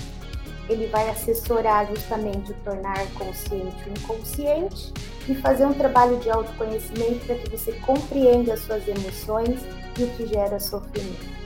ele 0.68 0.88
vai 0.88 1.10
assessorar 1.10 1.88
justamente 1.88 2.52
o 2.52 2.56
tornar 2.64 3.06
consciente 3.14 3.90
o 3.90 3.90
inconsciente 3.90 4.94
e 5.28 5.36
fazer 5.36 5.66
um 5.66 5.74
trabalho 5.74 6.18
de 6.18 6.30
autoconhecimento 6.30 7.26
para 7.26 7.36
que 7.36 7.50
você 7.50 7.72
compreenda 7.86 8.54
as 8.54 8.62
suas 8.62 8.88
emoções 8.88 9.60
e 9.98 10.04
o 10.04 10.08
que 10.12 10.28
gera 10.28 10.60
sofrimento. 10.60 11.40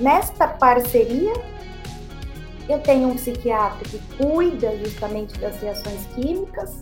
Nesta 0.00 0.46
parceria, 0.46 1.32
eu 2.68 2.80
tenho 2.80 3.08
um 3.08 3.14
psiquiatra 3.14 3.88
que 3.88 3.98
cuida 4.16 4.76
justamente 4.78 5.38
das 5.40 5.60
reações 5.60 6.06
químicas 6.14 6.80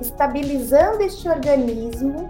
estabilizando 0.00 1.02
este 1.02 1.28
organismo, 1.28 2.28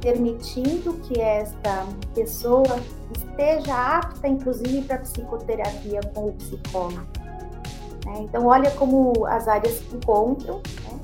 permitindo 0.00 0.94
que 1.04 1.20
esta 1.20 1.86
pessoa 2.14 2.80
esteja 3.16 3.74
apta, 3.74 4.28
inclusive, 4.28 4.82
para 4.82 4.98
psicoterapia 4.98 6.00
com 6.14 6.28
o 6.28 6.32
psicólogo. 6.32 7.06
Né? 8.06 8.20
Então, 8.20 8.46
olha 8.46 8.70
como 8.72 9.26
as 9.26 9.48
áreas 9.48 9.74
se 9.74 9.96
encontram. 9.96 10.56
Né? 10.56 10.98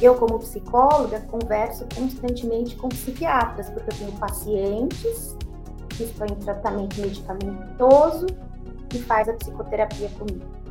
Eu, 0.00 0.14
como 0.16 0.38
psicóloga, 0.38 1.20
converso 1.20 1.86
constantemente 1.94 2.74
com 2.76 2.88
psiquiatras, 2.88 3.70
porque 3.70 3.90
eu 3.90 3.98
tenho 3.98 4.12
pacientes 4.12 5.36
que 5.90 6.04
estão 6.04 6.26
em 6.26 6.34
tratamento 6.34 7.00
medicamentoso 7.00 8.26
e 8.92 8.98
faz 8.98 9.28
a 9.28 9.34
psicoterapia 9.34 10.08
comigo. 10.18 10.63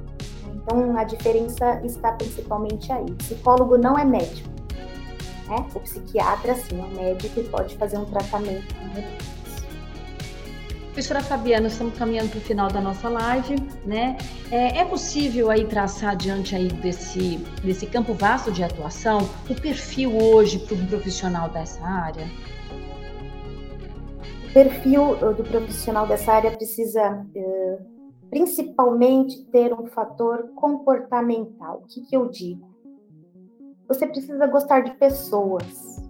Então, 0.64 0.98
a 0.98 1.04
diferença 1.04 1.82
está 1.84 2.14
principalmente 2.14 2.92
aí. 2.92 3.06
O 3.06 3.16
psicólogo 3.16 3.78
não 3.78 4.00
é 4.00 4.06
médico. 4.06 4.50
Né? 5.48 5.66
O 5.76 5.80
psiquiatra, 5.82 6.56
sim, 6.56 6.82
é 6.82 6.96
médico 6.96 7.40
e 7.40 7.44
pode 7.44 7.78
fazer 7.78 7.98
um 7.98 8.06
tratamento 8.06 8.74
Professora 10.94 11.24
Fabiana, 11.24 11.70
estamos 11.70 11.98
caminhando 11.98 12.30
para 12.30 12.38
o 12.38 12.42
final 12.42 12.72
da 12.72 12.80
nossa 12.80 13.10
live, 13.10 13.56
né? 13.84 14.16
É, 14.52 14.78
é, 14.78 14.86
possível 14.86 15.50
aí 15.50 15.66
traçar 15.66 16.16
diante 16.16 16.56
aí 16.56 16.68
desse, 16.68 17.38
desse 17.64 17.88
campo 17.88 18.14
vasto 18.14 18.52
de 18.52 18.64
atuação 18.64 19.28
o 19.50 19.56
perfil 19.60 20.16
hoje 20.16 20.60
para 20.60 20.76
um 20.76 20.86
profissional 20.86 21.50
dessa 21.50 21.84
área? 21.84 22.28
O 24.48 24.54
perfil 24.54 25.16
do 25.34 25.44
profissional 25.44 26.06
dessa 26.06 26.32
área 26.32 26.52
precisa 26.52 27.26
uh, 27.36 27.93
principalmente 28.34 29.44
ter 29.52 29.72
um 29.72 29.86
fator 29.86 30.50
comportamental. 30.56 31.84
O 31.84 31.88
que, 31.88 32.02
que 32.02 32.18
eu 32.18 32.28
digo? 32.30 32.68
Você 33.88 34.08
precisa 34.08 34.48
gostar 34.48 34.82
de 34.82 34.96
pessoas. 34.96 36.02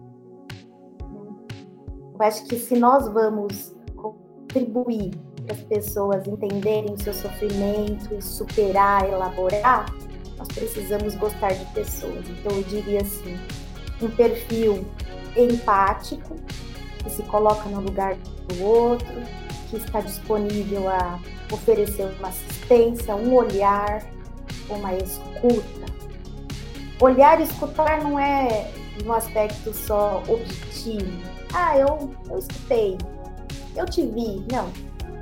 Eu 2.13 2.21
acho 2.21 2.45
que 2.45 2.55
se 2.55 2.79
nós 2.79 3.09
vamos 3.09 3.75
contribuir 3.97 5.11
para 5.45 5.53
as 5.53 5.63
pessoas 5.63 6.25
entenderem 6.25 6.93
o 6.93 6.97
seu 6.97 7.13
sofrimento 7.13 8.13
e 8.13 8.21
superar, 8.21 9.05
elaborar, 9.05 9.93
nós 10.37 10.47
precisamos 10.47 11.15
gostar 11.15 11.51
de 11.51 11.65
pessoas. 11.73 12.23
Então, 12.29 12.55
eu 12.55 12.63
diria 12.63 13.01
assim: 13.01 13.35
um 14.01 14.09
perfil 14.09 14.85
empático, 15.35 16.35
que 17.03 17.09
se 17.09 17.23
coloca 17.23 17.67
no 17.67 17.81
lugar 17.81 18.15
do 18.15 18.63
outro, 18.63 19.13
que 19.73 19.77
está 19.77 20.01
disponível 20.01 20.87
a 20.87 21.19
oferecer 21.51 22.05
uma 22.19 22.27
assistência, 22.27 23.15
um 23.15 23.33
olhar, 23.33 24.05
uma 24.69 24.93
escuta. 24.93 25.91
Olhar 27.01 27.39
e 27.39 27.43
escutar 27.43 28.03
não 28.03 28.19
é 28.19 28.71
um 29.03 29.11
aspecto 29.11 29.73
só 29.73 30.21
objetivo. 30.27 31.11
Ah, 31.51 31.75
eu, 31.77 32.11
eu 32.29 32.37
escutei, 32.37 32.97
eu 33.75 33.85
te 33.85 34.05
vi. 34.05 34.45
Não. 34.51 34.69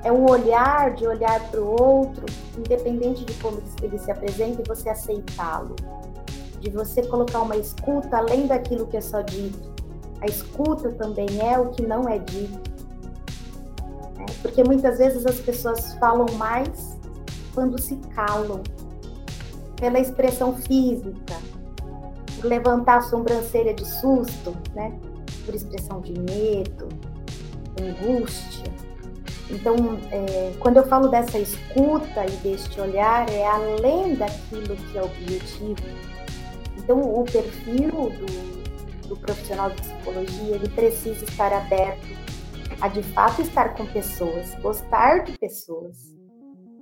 É 0.04 0.12
um 0.12 0.30
olhar 0.30 0.96
de 0.96 1.08
olhar 1.08 1.40
para 1.50 1.62
o 1.62 1.82
outro, 1.82 2.26
independente 2.58 3.24
de 3.24 3.34
como 3.36 3.62
ele 3.82 3.98
se 4.00 4.12
apresenta, 4.12 4.62
e 4.62 4.68
você 4.68 4.90
aceitá-lo. 4.90 5.76
De 6.60 6.70
você 6.72 7.04
colocar 7.04 7.42
uma 7.42 7.56
escuta 7.56 8.18
além 8.18 8.48
daquilo 8.48 8.86
que 8.88 8.98
é 8.98 9.02
só 9.02 9.22
dito. 9.22 9.72
A 10.20 10.26
escuta 10.26 10.92
também 10.92 11.28
é 11.40 11.58
o 11.58 11.70
que 11.70 11.84
não 11.84 12.10
é 12.10 12.20
dito. 12.20 12.71
Porque 14.42 14.64
muitas 14.64 14.98
vezes 14.98 15.26
as 15.26 15.40
pessoas 15.40 15.94
falam 15.96 16.26
mais 16.38 16.98
quando 17.54 17.80
se 17.80 17.96
calam. 18.16 18.62
Pela 19.76 20.00
expressão 20.00 20.56
física, 20.56 21.36
por 22.36 22.46
levantar 22.46 22.98
a 22.98 23.02
sobrancelha 23.02 23.74
de 23.74 23.84
susto, 23.84 24.56
né? 24.76 24.94
por 25.46 25.56
expressão 25.56 26.02
de 26.02 26.14
medo, 26.14 26.88
angústia. 27.80 28.72
Então, 29.50 29.76
é, 30.12 30.54
quando 30.60 30.78
eu 30.78 30.88
falo 30.88 31.10
dessa 31.10 31.38
escuta 31.38 32.26
e 32.26 32.32
deste 32.38 32.80
olhar, 32.80 33.30
é 33.30 33.46
além 33.46 34.16
daquilo 34.16 34.76
que 34.76 34.98
é 34.98 35.04
objetivo. 35.04 35.76
Então, 36.78 37.00
o 37.02 37.24
perfil 37.24 37.90
do, 37.90 39.10
do 39.10 39.18
profissional 39.18 39.70
de 39.72 39.82
psicologia, 39.82 40.56
ele 40.56 40.70
precisa 40.70 41.26
estar 41.26 41.52
aberto 41.52 42.08
a, 42.80 42.88
de 42.88 43.04
fato, 43.04 43.42
estar 43.42 43.76
com 43.76 43.86
pessoas, 43.86 44.56
gostar 44.62 45.24
de 45.24 45.38
pessoas, 45.38 45.98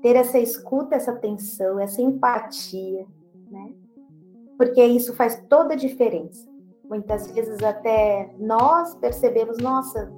ter 0.01 0.15
essa 0.15 0.39
escuta, 0.39 0.95
essa 0.95 1.11
atenção, 1.11 1.79
essa 1.79 2.01
empatia, 2.01 3.05
né? 3.49 3.73
Porque 4.57 4.83
isso 4.83 5.15
faz 5.15 5.41
toda 5.49 5.73
a 5.73 5.77
diferença. 5.77 6.47
Muitas 6.89 7.31
vezes 7.31 7.61
até 7.63 8.33
nós 8.37 8.95
percebemos, 8.95 9.57
nossa, 9.57 10.11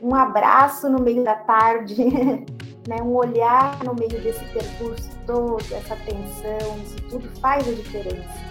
um 0.00 0.14
abraço 0.14 0.88
no 0.88 1.00
meio 1.00 1.22
da 1.22 1.34
tarde, 1.34 1.94
né? 2.88 3.02
um 3.02 3.14
olhar 3.14 3.82
no 3.84 3.94
meio 3.94 4.20
desse 4.22 4.44
percurso 4.46 5.10
todo, 5.26 5.62
essa 5.72 5.94
atenção, 5.94 6.78
isso 6.82 6.96
tudo 7.10 7.28
faz 7.40 7.68
a 7.68 7.72
diferença. 7.72 8.50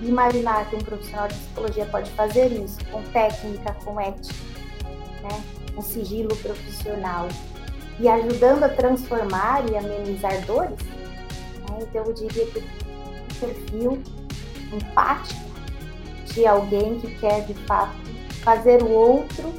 Imaginar 0.00 0.68
que 0.70 0.76
um 0.76 0.80
profissional 0.80 1.28
de 1.28 1.34
psicologia 1.34 1.86
pode 1.86 2.10
fazer 2.12 2.52
isso 2.52 2.78
com 2.90 3.02
técnica, 3.12 3.74
com 3.84 4.00
ética, 4.00 4.34
né? 5.22 5.44
com 5.74 5.82
sigilo 5.82 6.34
profissional 6.36 7.28
e 7.98 8.08
ajudando 8.08 8.64
a 8.64 8.68
transformar 8.68 9.68
e 9.70 9.76
amenizar 9.76 10.44
dores, 10.46 10.78
né? 11.68 11.78
então 11.80 12.04
eu 12.04 12.12
diria 12.12 12.46
que 12.46 12.58
o 12.58 13.34
perfil 13.40 14.02
empático 14.72 15.50
de 16.26 16.46
alguém 16.46 16.98
que 17.00 17.14
quer 17.18 17.44
de 17.44 17.54
fato 17.66 17.94
fazer 18.42 18.82
o 18.82 18.90
outro 18.90 19.52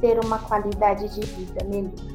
ter 0.00 0.18
uma 0.24 0.38
qualidade 0.38 1.08
de 1.14 1.20
vida 1.26 1.64
melhor. 1.64 2.12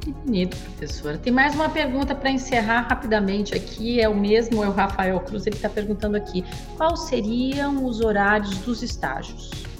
Que 0.00 0.10
bonito, 0.10 0.56
professora. 0.56 1.16
Tem 1.16 1.32
mais 1.32 1.54
uma 1.54 1.68
pergunta 1.68 2.12
para 2.12 2.28
encerrar 2.28 2.88
rapidamente 2.88 3.54
aqui. 3.54 4.00
É 4.00 4.08
o 4.08 4.14
mesmo, 4.14 4.62
é 4.62 4.68
o 4.68 4.72
Rafael 4.72 5.20
Cruz, 5.20 5.46
ele 5.46 5.54
está 5.54 5.68
perguntando 5.68 6.16
aqui: 6.16 6.44
quais 6.76 7.00
seriam 7.04 7.86
os 7.86 8.00
horários 8.00 8.58
dos 8.58 8.82
estágios? 8.82 9.71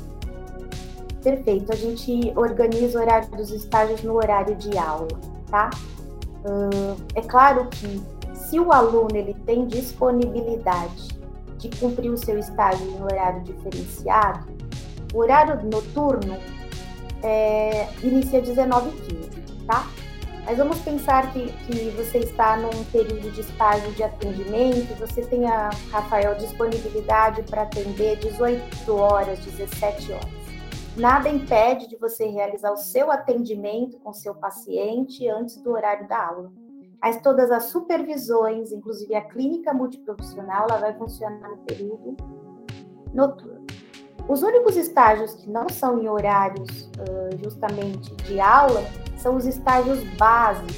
Perfeito, 1.23 1.73
a 1.73 1.77
gente 1.77 2.33
organiza 2.35 2.99
o 2.99 3.03
horário 3.03 3.31
dos 3.31 3.51
estágios 3.51 4.03
no 4.03 4.15
horário 4.15 4.57
de 4.57 4.77
aula, 4.77 5.09
tá? 5.49 5.71
É 7.15 7.21
claro 7.21 7.69
que 7.69 8.03
se 8.35 8.59
o 8.59 8.73
aluno 8.73 9.17
ele 9.17 9.35
tem 9.47 9.67
disponibilidade 9.67 11.09
de 11.59 11.69
cumprir 11.79 12.11
o 12.11 12.17
seu 12.17 12.39
estágio 12.39 12.85
em 12.89 13.03
horário 13.03 13.41
diferenciado, 13.43 14.49
o 15.15 15.19
horário 15.19 15.65
noturno 15.65 16.37
é, 17.23 17.87
inicia 18.03 18.41
às 18.41 18.49
19h15, 18.49 19.67
tá? 19.67 19.87
Mas 20.45 20.59
vamos 20.59 20.79
pensar 20.81 21.33
que, 21.33 21.53
que 21.67 21.91
você 21.91 22.19
está 22.19 22.57
num 22.57 22.85
período 22.87 23.31
de 23.31 23.43
estágio 23.43 23.93
de 23.93 24.03
atendimento, 24.03 24.99
você 24.99 25.23
tem 25.23 25.47
a, 25.47 25.71
Rafael, 25.93 26.35
disponibilidade 26.35 27.43
para 27.45 27.63
atender 27.63 28.17
18 28.19 28.93
horas, 28.93 29.39
17 29.39 30.13
horas. 30.13 30.42
Nada 30.97 31.29
impede 31.29 31.89
de 31.89 31.97
você 31.97 32.27
realizar 32.27 32.71
o 32.71 32.77
seu 32.77 33.11
atendimento 33.11 33.99
com 34.01 34.13
seu 34.13 34.35
paciente 34.35 35.27
antes 35.27 35.57
do 35.57 35.71
horário 35.71 36.07
da 36.07 36.27
aula. 36.27 36.53
Mas 37.01 37.21
todas 37.21 37.51
as 37.51 37.65
supervisões, 37.65 38.71
inclusive 38.71 39.15
a 39.15 39.23
clínica 39.23 39.73
multiprofissional, 39.73 40.67
ela 40.69 40.79
vai 40.79 40.95
funcionar 40.95 41.49
no 41.49 41.59
período 41.59 42.17
noturno. 43.13 43.67
Os 44.29 44.43
únicos 44.43 44.77
estágios 44.77 45.35
que 45.35 45.51
não 45.51 45.69
são 45.69 46.01
em 46.01 46.09
horários 46.09 46.83
uh, 46.83 47.37
justamente 47.43 48.15
de 48.17 48.39
aula 48.39 48.85
são 49.17 49.37
os 49.37 49.47
estágios 49.47 49.99
básicos. 50.17 50.77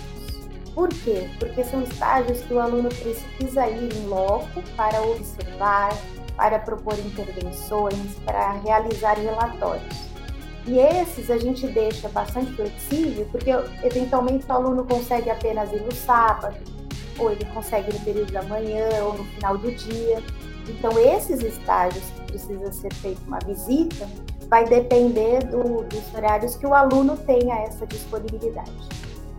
Por 0.75 0.89
quê? 0.89 1.29
Porque 1.39 1.63
são 1.65 1.83
estágios 1.83 2.41
que 2.43 2.55
o 2.55 2.61
aluno 2.61 2.89
precisa 2.89 3.69
ir 3.69 3.93
em 3.95 4.07
loco 4.07 4.63
para 4.77 5.03
observar, 5.03 5.93
para 6.37 6.59
propor 6.59 6.99
intervenções, 6.99 8.15
para 8.25 8.53
realizar 8.53 9.15
relatórios. 9.15 10.15
E 10.67 10.79
esses 10.79 11.31
a 11.31 11.37
gente 11.37 11.67
deixa 11.67 12.09
bastante 12.09 12.53
flexível, 12.55 13.27
porque 13.31 13.51
eventualmente 13.83 14.47
o 14.49 14.53
aluno 14.53 14.85
consegue 14.85 15.31
apenas 15.31 15.71
ir 15.73 15.83
no 15.83 15.93
sábado, 15.93 16.57
ou 17.19 17.31
ele 17.31 17.45
consegue 17.47 17.93
no 17.93 18.01
período 18.01 18.33
da 18.33 18.43
manhã, 18.45 18.89
ou 19.05 19.15
no 19.15 19.25
final 19.25 19.59
do 19.59 19.71
dia. 19.71 20.23
Então, 20.67 20.99
esses 20.99 21.43
estágios 21.43 22.05
precisa 22.27 22.73
ser 22.73 22.93
feita 22.95 23.21
uma 23.27 23.39
visita, 23.41 24.09
vai 24.49 24.65
depender 24.65 25.45
do, 25.45 25.83
dos 25.85 26.15
horários 26.15 26.57
que 26.57 26.67
o 26.67 26.73
aluno 26.73 27.17
tenha 27.19 27.57
essa 27.57 27.87
disponibilidade. 27.87 28.73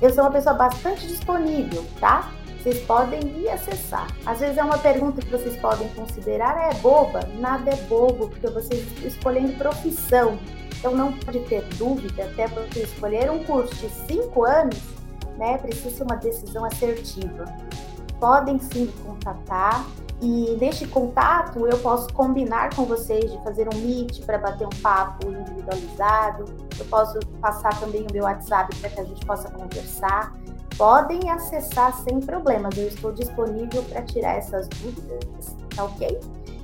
Eu 0.00 0.10
sou 0.10 0.24
uma 0.24 0.30
pessoa 0.30 0.54
bastante 0.54 1.06
disponível, 1.06 1.84
tá? 1.98 2.30
Vocês 2.58 2.80
podem 2.84 3.20
ir 3.38 3.48
acessar. 3.48 4.08
Às 4.26 4.40
vezes 4.40 4.58
é 4.58 4.64
uma 4.64 4.78
pergunta 4.78 5.20
que 5.20 5.30
vocês 5.30 5.56
podem 5.56 5.88
considerar, 5.90 6.70
é 6.70 6.74
boba? 6.74 7.20
Nada 7.38 7.70
é 7.70 7.76
bobo, 7.86 8.28
porque 8.28 8.48
vocês 8.48 8.84
escolhendo 9.04 9.52
profissão. 9.54 10.38
Então 10.78 10.94
não 10.94 11.12
pode 11.12 11.40
ter 11.40 11.62
dúvida, 11.76 12.24
até 12.24 12.48
porque 12.48 12.80
escolher 12.80 13.30
um 13.30 13.42
curso 13.44 13.74
de 13.74 13.88
cinco 14.06 14.44
anos, 14.44 14.78
né, 15.36 15.58
precisa 15.58 15.90
ser 15.90 16.02
uma 16.02 16.16
decisão 16.16 16.64
assertiva 16.64 17.44
podem 18.18 18.58
sim 18.58 18.86
me 18.86 18.92
contatar. 19.04 19.86
E 20.20 20.56
neste 20.60 20.86
contato 20.86 21.64
eu 21.66 21.78
posso 21.78 22.12
combinar 22.12 22.74
com 22.74 22.84
vocês 22.84 23.30
de 23.30 23.38
fazer 23.44 23.68
um 23.72 23.78
meet 23.78 24.24
para 24.24 24.36
bater 24.36 24.66
um 24.66 24.82
papo 24.82 25.28
individualizado. 25.28 26.44
Eu 26.76 26.84
posso 26.86 27.20
passar 27.40 27.78
também 27.78 28.02
o 28.02 28.12
meu 28.12 28.24
WhatsApp 28.24 28.74
para 28.76 28.90
que 28.90 29.00
a 29.00 29.04
gente 29.04 29.24
possa 29.24 29.48
conversar. 29.50 30.34
Podem 30.78 31.28
acessar 31.28 31.92
sem 32.04 32.20
problemas. 32.20 32.78
Eu 32.78 32.86
estou 32.86 33.12
disponível 33.12 33.82
para 33.82 34.02
tirar 34.02 34.36
essas 34.36 34.68
dúvidas, 34.68 35.56
tá 35.74 35.84
ok? 35.84 36.20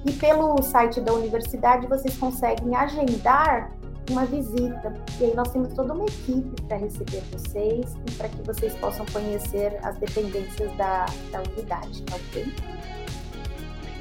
E 0.07 0.13
pelo 0.13 0.63
site 0.63 1.01
da 1.01 1.13
universidade 1.13 1.89
vocês 1.89 2.17
conseguem 2.17 2.77
agendar 2.77 3.73
uma 4.11 4.25
visita. 4.25 4.95
E 5.21 5.25
aí 5.25 5.35
nós 5.35 5.51
temos 5.51 5.73
toda 5.73 5.93
uma 5.93 6.05
equipe 6.05 6.63
para 6.63 6.77
receber 6.77 7.23
vocês 7.33 7.97
e 8.07 8.11
para 8.13 8.29
que 8.29 8.43
vocês 8.43 8.73
possam 8.75 9.05
conhecer 9.07 9.79
as 9.83 9.97
dependências 9.97 10.71
da, 10.77 11.07
da 11.33 11.43
unidade, 11.51 12.03
tá 12.03 12.17
ok? 12.17 12.55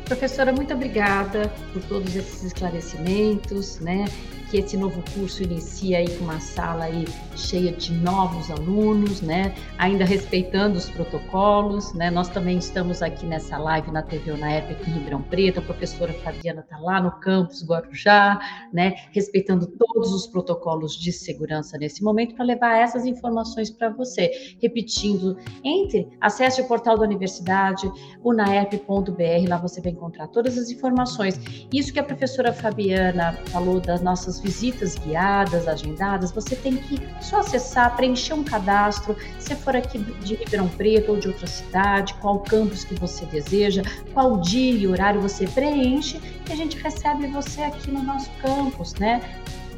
Professora, 0.06 0.52
muito 0.52 0.73
obrigada 0.73 1.52
por 1.71 1.82
todos 1.84 2.15
esses 2.15 2.43
esclarecimentos, 2.43 3.80
né? 3.80 4.06
Que 4.53 4.59
esse 4.59 4.77
novo 4.77 5.03
curso 5.15 5.41
inicia 5.41 5.97
aí 5.97 6.07
com 6.15 6.25
uma 6.25 6.39
sala 6.39 6.83
aí 6.83 7.07
cheia 7.35 7.71
de 7.71 7.91
novos 7.91 8.51
alunos, 8.51 9.19
né? 9.19 9.55
Ainda 9.79 10.05
respeitando 10.05 10.77
os 10.77 10.87
protocolos, 10.91 11.91
né? 11.95 12.11
Nós 12.11 12.29
também 12.29 12.59
estamos 12.59 13.01
aqui 13.01 13.25
nessa 13.25 13.57
live 13.57 13.89
na 13.91 14.03
TV 14.03 14.29
Unaep 14.29 14.71
aqui 14.71 14.91
em 14.91 14.93
Ribeirão 14.93 15.23
Preto, 15.23 15.57
a 15.57 15.63
professora 15.63 16.13
Fabiana 16.13 16.61
está 16.61 16.77
lá 16.77 17.01
no 17.01 17.09
campus 17.13 17.65
Guarujá, 17.65 18.39
né? 18.71 18.93
Respeitando 19.11 19.65
todos 19.65 20.13
os 20.13 20.27
protocolos 20.27 20.95
de 20.99 21.11
segurança 21.11 21.75
nesse 21.79 22.03
momento 22.03 22.35
para 22.35 22.45
levar 22.45 22.77
essas 22.77 23.07
informações 23.07 23.71
para 23.71 23.89
você. 23.89 24.55
Repetindo, 24.61 25.35
entre, 25.63 26.15
acesse 26.21 26.61
o 26.61 26.67
portal 26.67 26.95
da 26.95 27.05
universidade, 27.05 27.91
unaep.br, 28.23 29.49
lá 29.49 29.57
você 29.57 29.81
vai 29.81 29.93
encontrar 29.93 30.27
todas 30.27 30.59
as 30.59 30.69
informações. 30.69 31.41
Isso 31.73 31.91
que 31.91 31.99
a 31.99 32.03
professora 32.03 32.53
Fabiana 32.53 33.33
falou 33.47 33.79
das 33.79 33.99
nossas 33.99 34.42
visitas 34.43 34.95
guiadas, 34.95 35.67
agendadas, 35.67 36.32
você 36.32 36.56
tem 36.56 36.75
que 36.75 37.01
só 37.21 37.39
acessar, 37.39 37.95
preencher 37.95 38.34
um 38.34 38.43
cadastro, 38.43 39.15
se 39.39 39.56
for 39.56 39.75
aqui 39.75 39.97
de 39.97 40.36
Ribeirão 40.36 40.67
Preto 40.67 41.13
ou 41.13 41.17
de 41.17 41.29
outra 41.29 41.47
cidade, 41.47 42.13
qual 42.15 42.39
campus 42.39 42.84
que 42.84 42.93
você 42.95 43.25
deseja, 43.25 43.82
qual 44.13 44.39
dia 44.41 44.73
e 44.73 44.86
horário 44.86 45.21
você 45.21 45.47
preenche, 45.47 46.19
e 46.47 46.51
a 46.51 46.56
gente 46.56 46.77
recebe 46.77 47.27
você 47.27 47.62
aqui 47.62 47.89
no 47.89 48.03
nosso 48.03 48.29
campus, 48.41 48.93
né? 48.95 49.21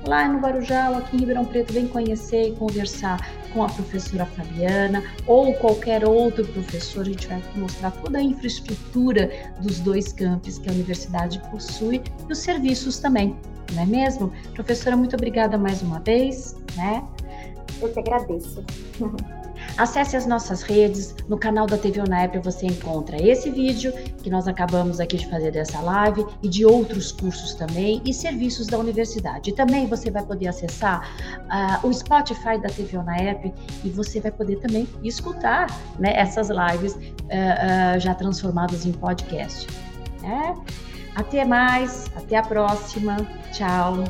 Lá 0.08 0.28
no 0.28 0.40
Guarujá 0.40 0.90
ou 0.90 0.98
aqui 0.98 1.16
em 1.16 1.20
Ribeirão 1.20 1.46
Preto, 1.46 1.74
vem 1.74 1.88
conhecer 1.88 2.50
e 2.50 2.56
conversar 2.56 3.20
com 3.54 3.64
a 3.64 3.70
professora 3.70 4.26
Fabiana 4.26 5.04
ou 5.26 5.54
qualquer 5.56 6.08
outro 6.08 6.46
professor. 6.48 7.02
A 7.02 7.06
gente 7.06 7.28
vai 7.28 7.42
mostrar 7.56 7.92
toda 7.92 8.18
a 8.18 8.22
infraestrutura 8.22 9.30
dos 9.62 9.80
dois 9.80 10.12
campos 10.14 10.58
que 10.58 10.70
a 10.70 10.74
universidade 10.74 11.42
possui 11.50 12.02
e 12.28 12.32
os 12.32 12.40
serviços 12.40 13.00
também 13.00 13.36
não 13.74 13.82
é 13.82 13.86
mesmo? 13.86 14.32
Professora, 14.54 14.96
muito 14.96 15.16
obrigada 15.16 15.58
mais 15.58 15.82
uma 15.82 16.00
vez, 16.00 16.56
né? 16.76 17.04
Eu 17.82 17.92
te 17.92 18.00
agradeço. 18.00 18.64
Acesse 19.78 20.16
as 20.16 20.26
nossas 20.26 20.62
redes, 20.62 21.14
no 21.28 21.38
canal 21.38 21.68
da 21.68 21.78
TV 21.78 22.00
Unaep 22.00 22.40
você 22.40 22.66
encontra 22.66 23.22
esse 23.22 23.50
vídeo 23.50 23.92
que 24.24 24.30
nós 24.30 24.48
acabamos 24.48 25.02
aqui 25.02 25.18
de 25.18 25.30
fazer 25.30 25.52
dessa 25.52 25.82
live 25.82 26.26
e 26.42 26.48
de 26.48 26.66
outros 26.66 27.12
cursos 27.12 27.54
também 27.56 28.02
e 28.06 28.14
serviços 28.14 28.68
da 28.68 28.78
universidade. 28.78 29.54
Também 29.54 29.86
você 29.86 30.10
vai 30.10 30.24
poder 30.24 30.48
acessar 30.48 31.10
uh, 31.42 31.88
o 31.88 31.94
Spotify 31.94 32.58
da 32.58 32.70
TV 32.70 32.98
Unaep 32.98 33.54
e 33.84 33.90
você 33.90 34.22
vai 34.22 34.32
poder 34.32 34.58
também 34.58 34.88
escutar 35.04 35.68
né, 36.00 36.14
essas 36.16 36.48
lives 36.50 36.94
uh, 36.94 36.98
uh, 36.98 38.00
já 38.00 38.16
transformadas 38.16 38.86
em 38.86 38.94
podcast. 38.94 39.68
Né? 40.22 40.56
Até 41.16 41.44
mais, 41.44 42.10
até 42.16 42.38
a 42.38 42.44
próxima. 42.44 43.18
Tchau. 43.52 44.04